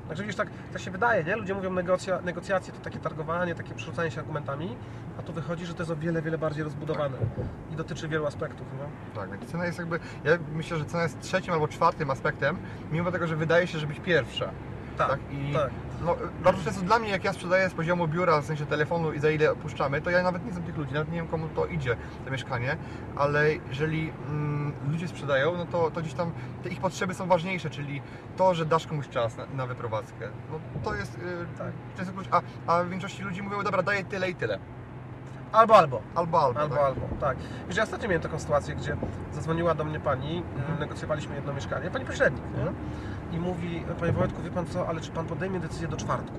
Także 0.08 0.23
wiesz, 0.23 0.36
tak, 0.36 0.47
tak 0.73 0.82
się 0.82 0.91
wydaje, 0.91 1.23
nie? 1.23 1.36
Ludzie 1.36 1.54
mówią 1.54 1.73
negocja, 1.73 2.21
negocjacje 2.21 2.73
to 2.73 2.80
takie 2.80 2.99
targowanie, 2.99 3.56
takie 3.56 3.73
przerzucanie 3.75 4.12
się 4.12 4.19
argumentami, 4.19 4.75
a 5.19 5.21
tu 5.21 5.34
wychodzi, 5.34 5.65
że 5.65 5.73
to 5.73 5.80
jest 5.84 5.91
o 5.91 5.95
wiele, 5.95 6.21
wiele 6.21 6.38
bardziej 6.38 6.63
rozbudowane 6.63 7.17
i 7.73 7.75
dotyczy 7.75 8.08
wielu 8.08 8.25
aspektów, 8.25 8.67
nie? 8.73 9.15
Tak, 9.21 9.45
cena 9.45 9.65
jest 9.65 9.80
jakby, 9.80 9.99
ja 10.23 10.32
myślę, 10.54 10.78
że 10.78 10.86
cena 10.86 11.04
jest 11.04 11.19
trzecim 11.19 11.54
albo 11.54 11.67
czwartym 11.67 12.12
aspektem, 12.12 12.58
mimo 12.91 13.12
tego, 13.12 13.28
że 13.28 13.36
wydaje 13.36 13.67
się, 13.67 13.80
że 13.80 13.88
być 13.88 13.99
pierwsza. 13.99 14.52
Tak, 15.07 15.19
I 15.31 15.53
tak. 15.53 15.69
no, 16.01 16.15
bardzo 16.43 16.63
często 16.63 16.81
dla 16.81 16.99
mnie, 16.99 17.09
jak 17.09 17.23
ja 17.23 17.33
sprzedaję 17.33 17.69
z 17.69 17.73
poziomu 17.73 18.07
biura, 18.07 18.41
w 18.41 18.45
sensie 18.45 18.65
telefonu 18.65 19.13
i 19.13 19.19
za 19.19 19.29
ile 19.29 19.51
opuszczamy, 19.51 20.01
to 20.01 20.09
ja 20.09 20.23
nawet 20.23 20.45
nie 20.45 20.51
znam 20.51 20.63
tych 20.63 20.77
ludzi, 20.77 20.93
nawet 20.93 21.12
nie 21.12 21.17
wiem 21.17 21.27
komu 21.27 21.47
to 21.55 21.65
idzie, 21.65 21.95
to 22.25 22.31
mieszkanie, 22.31 22.77
ale 23.15 23.45
jeżeli 23.69 24.12
mm, 24.27 24.73
ludzie 24.91 25.07
sprzedają, 25.07 25.57
no 25.57 25.65
to, 25.65 25.91
to 25.91 26.01
gdzieś 26.01 26.13
tam 26.13 26.31
te 26.63 26.69
ich 26.69 26.79
potrzeby 26.81 27.13
są 27.13 27.27
ważniejsze, 27.27 27.69
czyli 27.69 28.01
to, 28.38 28.53
że 28.53 28.65
dasz 28.65 28.88
komuś 28.88 29.09
czas 29.09 29.38
na, 29.38 29.45
na 29.45 29.65
wyprowadzkę. 29.65 30.27
No 30.51 30.59
to 30.83 30.95
jest 30.95 31.17
yy, 31.17 31.23
Tak. 31.57 31.71
często 31.97 32.13
klucz, 32.13 32.27
a, 32.31 32.41
a 32.67 32.83
w 32.83 32.89
większości 32.89 33.23
ludzi 33.23 33.41
mówią, 33.41 33.63
dobra, 33.63 33.83
daję 33.83 34.03
tyle 34.03 34.29
i 34.29 34.35
tyle. 34.35 34.59
Albo, 35.51 35.75
albo. 35.77 36.01
Albo, 36.15 36.41
albo. 36.41 36.59
Albo, 36.59 36.75
tak? 36.75 36.85
albo, 36.85 37.01
tak. 37.21 37.38
Wiesz, 37.67 37.77
ja 37.77 37.83
ostatnio 37.83 38.07
miałem 38.09 38.21
taką 38.21 38.39
sytuację, 38.39 38.75
gdzie 38.75 38.97
zadzwoniła 39.33 39.75
do 39.75 39.83
mnie 39.83 39.99
pani, 39.99 40.43
Mhm. 40.57 40.79
negocjowaliśmy 40.79 41.35
jedno 41.35 41.53
mieszkanie, 41.53 41.91
pani 41.91 42.05
pośrednik, 42.05 42.43
nie? 42.57 42.71
I 43.31 43.37
mówi, 43.39 43.83
panie 43.99 44.11
Wojtku, 44.11 44.41
wie 44.41 44.51
pan 44.51 44.65
co, 44.65 44.87
ale 44.87 45.01
czy 45.01 45.11
pan 45.11 45.25
podejmie 45.25 45.59
decyzję 45.59 45.87
do 45.87 45.97
czwartku? 45.97 46.37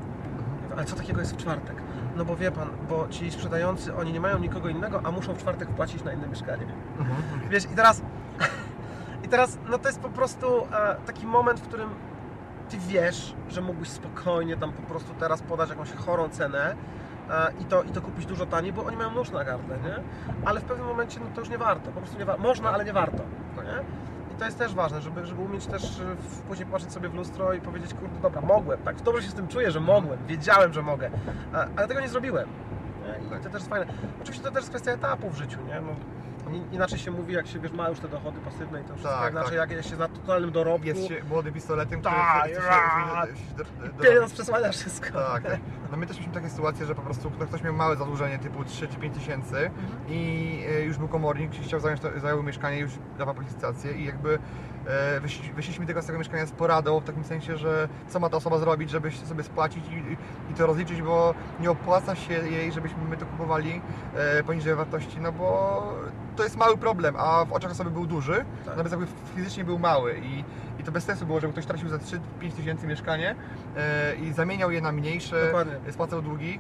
Ale 0.77 0.85
co 0.85 0.97
takiego 0.97 1.21
jest 1.21 1.33
w 1.33 1.37
czwartek? 1.37 1.77
No 2.17 2.25
bo 2.25 2.37
wie 2.37 2.51
pan, 2.51 2.69
bo 2.89 3.09
ci 3.09 3.31
sprzedający, 3.31 3.97
oni 3.97 4.13
nie 4.13 4.21
mają 4.21 4.39
nikogo 4.39 4.69
innego, 4.69 5.01
a 5.05 5.11
muszą 5.11 5.35
w 5.35 5.39
czwartek 5.39 5.69
wpłacić 5.69 6.05
na 6.05 6.13
inne 6.13 6.29
mieszkanie. 6.29 6.67
Wiesz, 7.51 7.65
i 7.65 7.69
teraz, 7.77 8.03
i 9.25 9.29
teraz, 9.29 9.59
no 9.71 9.79
to 9.79 9.89
jest 9.89 10.01
po 10.01 10.09
prostu 10.09 10.47
e, 10.73 10.97
taki 11.07 11.27
moment, 11.27 11.61
w 11.61 11.69
którym 11.69 11.91
ty 12.71 12.79
wiesz, 12.79 13.35
że 13.49 13.61
mógłbyś 13.61 13.89
spokojnie 13.89 14.57
tam 14.57 14.73
po 14.73 14.83
prostu 14.83 15.15
teraz 15.15 15.43
podać 15.43 15.71
jakąś 15.71 15.93
chorą 15.93 16.29
cenę 16.29 16.75
e, 17.31 17.53
i, 17.61 17.65
to, 17.65 17.83
i 17.83 17.89
to 17.89 18.01
kupić 18.01 18.27
dużo 18.27 18.47
taniej, 18.47 18.73
bo 18.73 18.85
oni 18.85 18.97
mają 18.97 19.11
nóż 19.11 19.31
na 19.31 19.45
gardle, 19.45 19.77
nie? 19.77 19.95
Ale 20.45 20.61
w 20.61 20.65
pewnym 20.65 20.87
momencie 20.87 21.21
no, 21.21 21.27
to 21.35 21.41
już 21.41 21.51
nie 21.51 21.59
warto, 21.59 21.91
po 21.91 22.01
prostu 22.01 22.19
nie 22.19 22.25
warto. 22.25 22.43
Można, 22.43 22.71
ale 22.71 22.85
nie 22.85 22.93
warto, 22.93 23.19
Tak. 23.57 23.65
nie? 23.65 23.73
To 24.41 24.45
jest 24.47 24.59
też 24.59 24.75
ważne, 24.75 25.01
żeby, 25.01 25.27
żeby 25.27 25.43
umieć 25.43 25.67
też 25.67 25.83
e, 26.01 26.05
w- 26.15 26.41
później 26.41 26.67
patrzeć 26.67 26.93
sobie 26.93 27.09
w 27.09 27.15
lustro 27.15 27.53
i 27.53 27.61
powiedzieć, 27.61 27.95
kurde, 27.95 28.21
dobra, 28.23 28.41
mogłem, 28.41 28.83
tak, 28.83 28.97
dobrze 29.03 29.23
się 29.23 29.29
z 29.31 29.35
tym 29.35 29.49
czuję, 29.49 29.71
że 29.71 29.81
mogłem, 29.81 30.27
wiedziałem, 30.27 30.73
że 30.73 30.83
mogę, 30.83 31.11
ale 31.77 31.89
tego 31.89 32.01
nie 32.01 32.09
zrobiłem. 32.09 32.49
Nie? 33.07 33.27
I 33.27 33.31
Tak. 33.31 33.39
to 33.41 33.45
też 33.45 33.55
jest 33.55 33.69
fajne. 33.69 33.93
Oczywiście 34.23 34.45
to 34.45 34.51
też 34.51 34.57
jest 34.59 34.71
kwestia 34.71 34.93
etapu 34.93 35.31
w 35.31 35.37
życiu, 35.37 35.59
nie? 35.69 35.81
No, 35.81 36.53
in- 36.55 36.73
inaczej 36.73 36.99
się 36.99 37.11
mówi, 37.11 37.35
jak 37.35 37.47
się 37.47 37.59
wiesz, 37.61 37.73
ma 37.73 37.89
już 37.89 38.01
te 38.01 38.09
dochody 38.09 38.41
pasywne 38.41 38.81
i 38.81 38.85
to 38.85 38.95
wszystko, 38.95 39.21
Tak, 39.21 39.33
inaczej, 39.33 39.59
tak. 39.59 39.71
jak 39.71 39.85
się 39.85 39.97
na 39.97 40.09
totalnym 40.09 40.53
dorobku, 40.53 40.87
Jest 40.87 41.09
się 41.09 41.25
młodym 41.29 41.55
pistoletem, 41.55 42.01
który 42.01 42.15
Tak, 42.15 42.45
chce 42.45 42.55
się- 42.55 42.61
chce 42.61 43.37
się- 43.37 43.49
się 43.49 43.55
do- 43.89 43.89
do- 43.97 44.03
pieniądz 44.05 44.33
przesłania 44.33 44.71
wszystko. 44.73 45.19
Tak, 45.21 45.43
tak. 45.43 45.61
No 45.91 45.97
my 45.97 46.07
też 46.07 46.17
mieliśmy 46.17 46.35
takie 46.35 46.51
sytuacje, 46.51 46.87
że 46.87 46.95
po 46.95 47.03
prostu 47.03 47.31
kto- 47.31 47.47
ktoś 47.47 47.63
miał 47.63 47.75
małe 47.75 47.97
zadłużenie 47.97 48.39
typu 48.39 48.65
3 48.65 48.89
czy 48.89 48.97
5 48.97 49.15
tysięcy 49.15 49.57
Mhm. 49.57 49.75
i 50.09 50.65
e, 50.71 50.81
już 50.83 50.99
był 50.99 51.09
komornik, 51.09 51.51
chciał 51.65 51.81
zająć, 51.81 52.01
to- 52.01 52.21
zajął 52.21 52.43
mieszkanie, 52.43 52.79
już 52.79 52.93
dawał 53.19 53.35
licytację 53.41 53.93
i 53.93 54.05
jakby 54.05 54.39
e, 54.87 55.21
wyszli- 55.21 55.55
wyszliśmy 55.55 55.87
tego 55.87 56.03
z 56.03 56.07
tego 56.07 56.19
mieszkania 56.19 56.47
z 56.47 56.53
poradą 56.53 57.01
w 57.01 57.05
takim 57.05 57.25
sensie, 57.25 57.57
że 57.57 57.89
co 58.09 58.21
ma 58.21 58.29
ta 58.29 58.37
osoba 58.37 58.59
zrobić, 58.59 58.91
żeby 58.91 59.11
sobie 59.11 59.43
spłacić 59.45 59.85
i, 59.89 60.17
i 60.53 60.55
to 60.55 60.67
rozliczyć, 60.67 61.03
bo 61.03 61.35
nie 61.61 61.71
opłaca 61.71 62.15
się 62.17 62.35
jej, 62.35 62.73
żebyśmy 62.73 62.99
my 63.11 63.17
to 63.17 63.27
kupowali 63.27 63.81
e, 64.15 64.43
poniżej 64.45 64.75
wartości, 64.75 65.21
no 65.21 65.33
bo 65.33 65.83
to 66.37 66.43
jest 66.45 66.57
mały 66.57 66.77
problem, 66.79 67.15
a 67.19 67.45
w 67.45 67.53
oczach 67.53 67.71
osoby 67.71 67.91
był 67.91 68.07
duży, 68.07 68.35
Tak. 68.35 68.67
natomiast 68.67 68.91
jakby 68.91 69.07
fizycznie 69.37 69.65
był 69.65 69.79
mały 69.79 70.19
i, 70.19 70.45
i 70.81 70.83
to 70.83 70.93
bez 70.93 71.05
sensu 71.05 71.27
było, 71.27 71.41
żeby 71.41 71.53
ktoś 71.53 71.67
tracił 71.67 71.89
za 71.89 71.97
3-5 71.97 72.19
tysięcy 72.57 72.87
mieszkanie 72.87 73.35
e, 73.77 74.15
i 74.17 74.33
zamieniał 74.33 74.71
je 74.71 74.81
na 74.81 74.93
mniejsze, 74.93 75.45
Dokładnie. 75.47 75.93
spłacał 75.93 76.23
długi, 76.23 76.59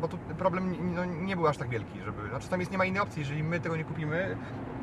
bo 0.00 0.08
tu 0.08 0.18
problem 0.18 0.72
nie- 0.72 0.78
no, 0.96 1.04
nie 1.04 1.36
był 1.36 1.46
aż 1.46 1.56
tak 1.56 1.68
wielki, 1.68 2.00
żeby, 2.04 2.28
znaczy 2.28 2.48
tam 2.48 2.60
jest, 2.60 2.72
nie 2.72 2.78
ma 2.78 2.84
innej 2.84 3.02
opcji, 3.02 3.20
jeżeli 3.20 3.42
my 3.42 3.60
tego 3.60 3.76
nie 3.76 3.84
kupimy, 3.84 4.36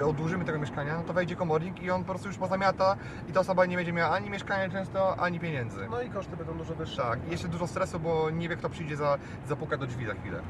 odłożymy 0.04 0.46
tego 0.46 0.60
mieszkania, 0.60 0.98
no 0.98 1.04
to 1.04 1.14
wejdzie 1.14 1.36
komornik 1.36 1.82
i 1.84 1.92
on 1.92 2.04
po 2.04 2.10
prostu 2.10 2.28
już 2.28 2.38
pozamiata 2.38 2.96
i 3.30 3.34
ta 3.34 3.40
osoba 3.40 3.66
nie 3.66 3.76
będzie 3.76 3.94
miała 3.94 4.12
ani 4.16 4.30
mieszkania 4.30 4.70
często, 4.70 5.20
ani 5.20 5.40
pieniędzy. 5.40 5.88
No 5.92 6.02
i 6.02 6.10
koszty 6.10 6.38
będą 6.38 6.54
dużo 6.54 6.76
wyższe. 6.76 7.02
Tak, 7.02 7.20
i 7.28 7.32
jeszcze 7.32 7.48
dużo 7.48 7.68
stresu, 7.68 8.00
bo 8.00 8.30
nie 8.30 8.50
wie 8.50 8.56
kto 8.56 8.70
przyjdzie 8.70 8.98
za, 8.98 9.18
zapuka 9.48 9.78
do 9.78 9.88
drzwi 9.88 10.06
za 10.06 10.14
chwilę. 10.14 10.42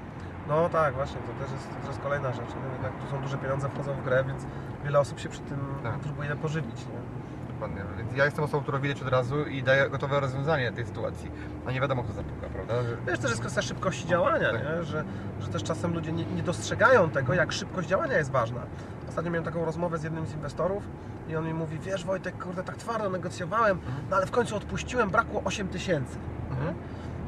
No 0.47 0.69
tak, 0.69 0.93
właśnie, 0.93 1.17
to 1.21 1.43
też 1.45 1.51
jest, 1.53 1.69
to 1.69 1.75
też 1.75 1.87
jest 1.87 1.99
kolejna 2.01 2.33
rzecz. 2.33 2.45
Jednak 2.73 2.91
tu 3.01 3.11
są 3.11 3.21
duże 3.21 3.37
pieniądze 3.37 3.69
wchodzą 3.69 3.93
w 3.93 4.03
grę, 4.03 4.23
więc 4.27 4.45
wiele 4.83 4.99
osób 4.99 5.19
się 5.19 5.29
przy 5.29 5.39
tym 5.41 5.57
Tak. 5.83 5.99
próbuje 5.99 6.35
pożywić. 6.35 6.75
Nie? 6.85 7.20
Dokładnie, 7.61 7.83
więc 7.97 8.17
ja 8.17 8.25
jestem 8.25 8.43
osobą, 8.43 8.63
która 8.63 8.79
widać 8.79 9.01
od 9.01 9.07
razu 9.07 9.45
i 9.45 9.63
daje 9.63 9.89
gotowe 9.89 10.19
rozwiązanie 10.19 10.71
tej 10.71 10.85
sytuacji, 10.85 11.31
a 11.67 11.71
nie 11.71 11.81
wiadomo 11.81 12.03
kto 12.03 12.13
zapuka, 12.13 12.47
prawda? 12.53 12.73
Wiesz, 13.07 13.19
też 13.19 13.29
jest 13.29 13.41
kwestia 13.41 13.61
szybkości 13.61 14.07
działania, 14.07 14.51
Tak. 14.51 14.61
nie? 14.63 14.83
Że, 14.83 15.03
że 15.39 15.47
też 15.47 15.63
czasem 15.63 15.93
ludzie 15.93 16.11
nie, 16.11 16.25
nie 16.25 16.43
dostrzegają 16.43 17.09
tego, 17.09 17.33
jak 17.33 17.51
szybkość 17.51 17.87
działania 17.87 18.17
jest 18.17 18.31
ważna. 18.31 18.61
Ostatnio 19.09 19.31
miałem 19.31 19.45
taką 19.45 19.65
rozmowę 19.65 19.97
z 19.97 20.03
jednym 20.03 20.25
z 20.25 20.33
inwestorów 20.33 20.83
i 21.29 21.35
on 21.35 21.45
mi 21.45 21.53
mówi, 21.53 21.79
wiesz 21.79 22.05
Wojtek, 22.05 22.43
kurde, 22.43 22.63
tak 22.63 22.77
twardo 22.77 23.09
negocjowałem, 23.09 23.79
no 24.09 24.15
ale 24.15 24.25
w 24.25 24.31
końcu 24.31 24.55
odpuściłem, 24.55 25.09
brakło 25.09 25.41
8 25.45 25.67
tysięcy. 25.67 26.17
Mhm. 26.49 26.73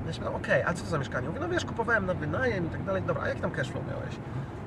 Ja 0.08 0.14
się 0.14 0.20
pytam, 0.20 0.36
okej, 0.36 0.64
a 0.64 0.74
co 0.74 0.84
to 0.84 0.90
za 0.90 0.98
mieszkanie? 0.98 1.28
Mówi, 1.28 1.40
no 1.40 1.50
wiesz, 1.50 1.66
kupowałem 1.66 2.06
na 2.06 2.14
wynajem 2.14 2.66
i 2.66 2.70
tak 2.70 2.84
dalej. 2.84 3.02
Dobra, 3.02 3.24
a 3.24 3.28
jaki 3.28 3.42
tam 3.42 3.52
cashflow 3.52 3.88
miałeś? 3.88 4.16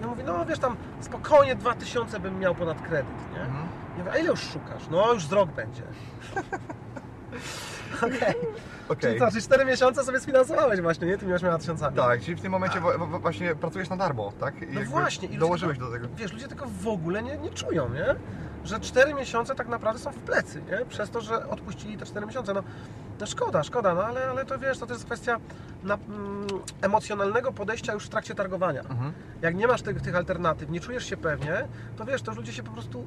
Ja 0.00 0.06
mówię, 0.06 0.22
no 0.26 0.46
wiesz, 0.46 0.58
tam 0.58 0.76
spokojnie 1.00 1.54
2000 1.54 2.20
bym 2.20 2.38
miał 2.38 2.54
ponad 2.54 2.82
kredyt, 2.82 3.32
nie? 3.34 3.40
Mhm. 3.40 3.66
Ja 3.98 4.04
mówię, 4.04 4.12
a 4.12 4.16
ile 4.18 4.28
już 4.30 4.40
szukasz? 4.40 4.82
No 4.90 5.12
już 5.12 5.26
z 5.26 5.32
rok 5.32 5.50
będzie. 5.52 5.82
Okej. 8.02 8.34
Okej. 8.88 9.00
Czyli 9.00 9.18
co, 9.18 9.30
czyli 9.30 9.42
4 9.42 9.64
miesiące 9.64 10.04
sobie 10.04 10.20
sfinansowałeś 10.20 10.80
właśnie, 10.80 11.06
nie? 11.06 11.18
Tymi 11.18 11.32
8 11.32 11.58
tysiącami. 11.58 11.96
Tak, 11.96 12.20
czyli 12.20 12.34
w 12.36 12.40
tym 12.40 12.52
momencie 12.52 12.80
wo- 12.80 12.98
wo- 13.06 13.18
właśnie 13.18 13.54
pracujesz 13.54 13.88
na 13.88 13.96
darmo, 13.96 14.32
tak? 14.40 14.62
I 14.62 14.66
No 14.74 14.80
właśnie. 14.84 15.28
i 15.28 15.38
Dołożyłeś 15.38 15.78
tego- 15.78 15.90
do 15.90 15.96
tego. 15.96 16.08
Wiesz, 16.16 16.32
ludzie 16.32 16.48
tego 16.48 16.64
w 16.82 16.88
ogóle 16.88 17.22
nie, 17.22 17.38
nie 17.38 17.50
czują, 17.50 17.88
nie? 17.88 18.14
Że 18.64 18.80
4 18.80 19.14
miesiące 19.14 19.54
tak 19.54 19.68
naprawdę 19.68 20.00
są 20.00 20.10
w 20.12 20.16
plecy, 20.18 20.62
nie? 20.62 20.84
Przez 20.88 21.10
to, 21.10 21.20
że 21.20 21.48
odpuścili 21.48 21.96
te 21.98 22.06
4 22.06 22.26
miesiące. 22.26 22.54
No, 22.54 22.62
no 23.20 23.26
szkoda, 23.26 23.62
szkoda, 23.62 23.94
no 23.94 24.04
ale, 24.04 24.28
ale 24.30 24.44
to 24.44 24.58
wiesz, 24.58 24.78
to, 24.78 24.86
to 24.86 24.92
jest 24.92 25.04
kwestia 25.04 25.36
na, 25.82 25.94
mm, 25.94 26.46
emocjonalnego 26.82 27.52
podejścia 27.52 27.92
już 27.92 28.06
w 28.06 28.08
trakcie 28.08 28.34
targowania. 28.34 28.80
Mhm. 28.80 29.12
Jak 29.42 29.54
nie 29.54 29.66
masz 29.66 29.82
tych, 29.82 30.00
tych 30.02 30.16
alternatyw, 30.16 30.70
nie 30.70 30.80
czujesz 30.80 31.06
się 31.06 31.16
pewnie, 31.16 31.68
to 31.96 32.04
wiesz, 32.04 32.22
to 32.22 32.30
już 32.30 32.38
ludzie 32.38 32.52
się 32.52 32.62
po 32.62 32.70
prostu 32.72 33.06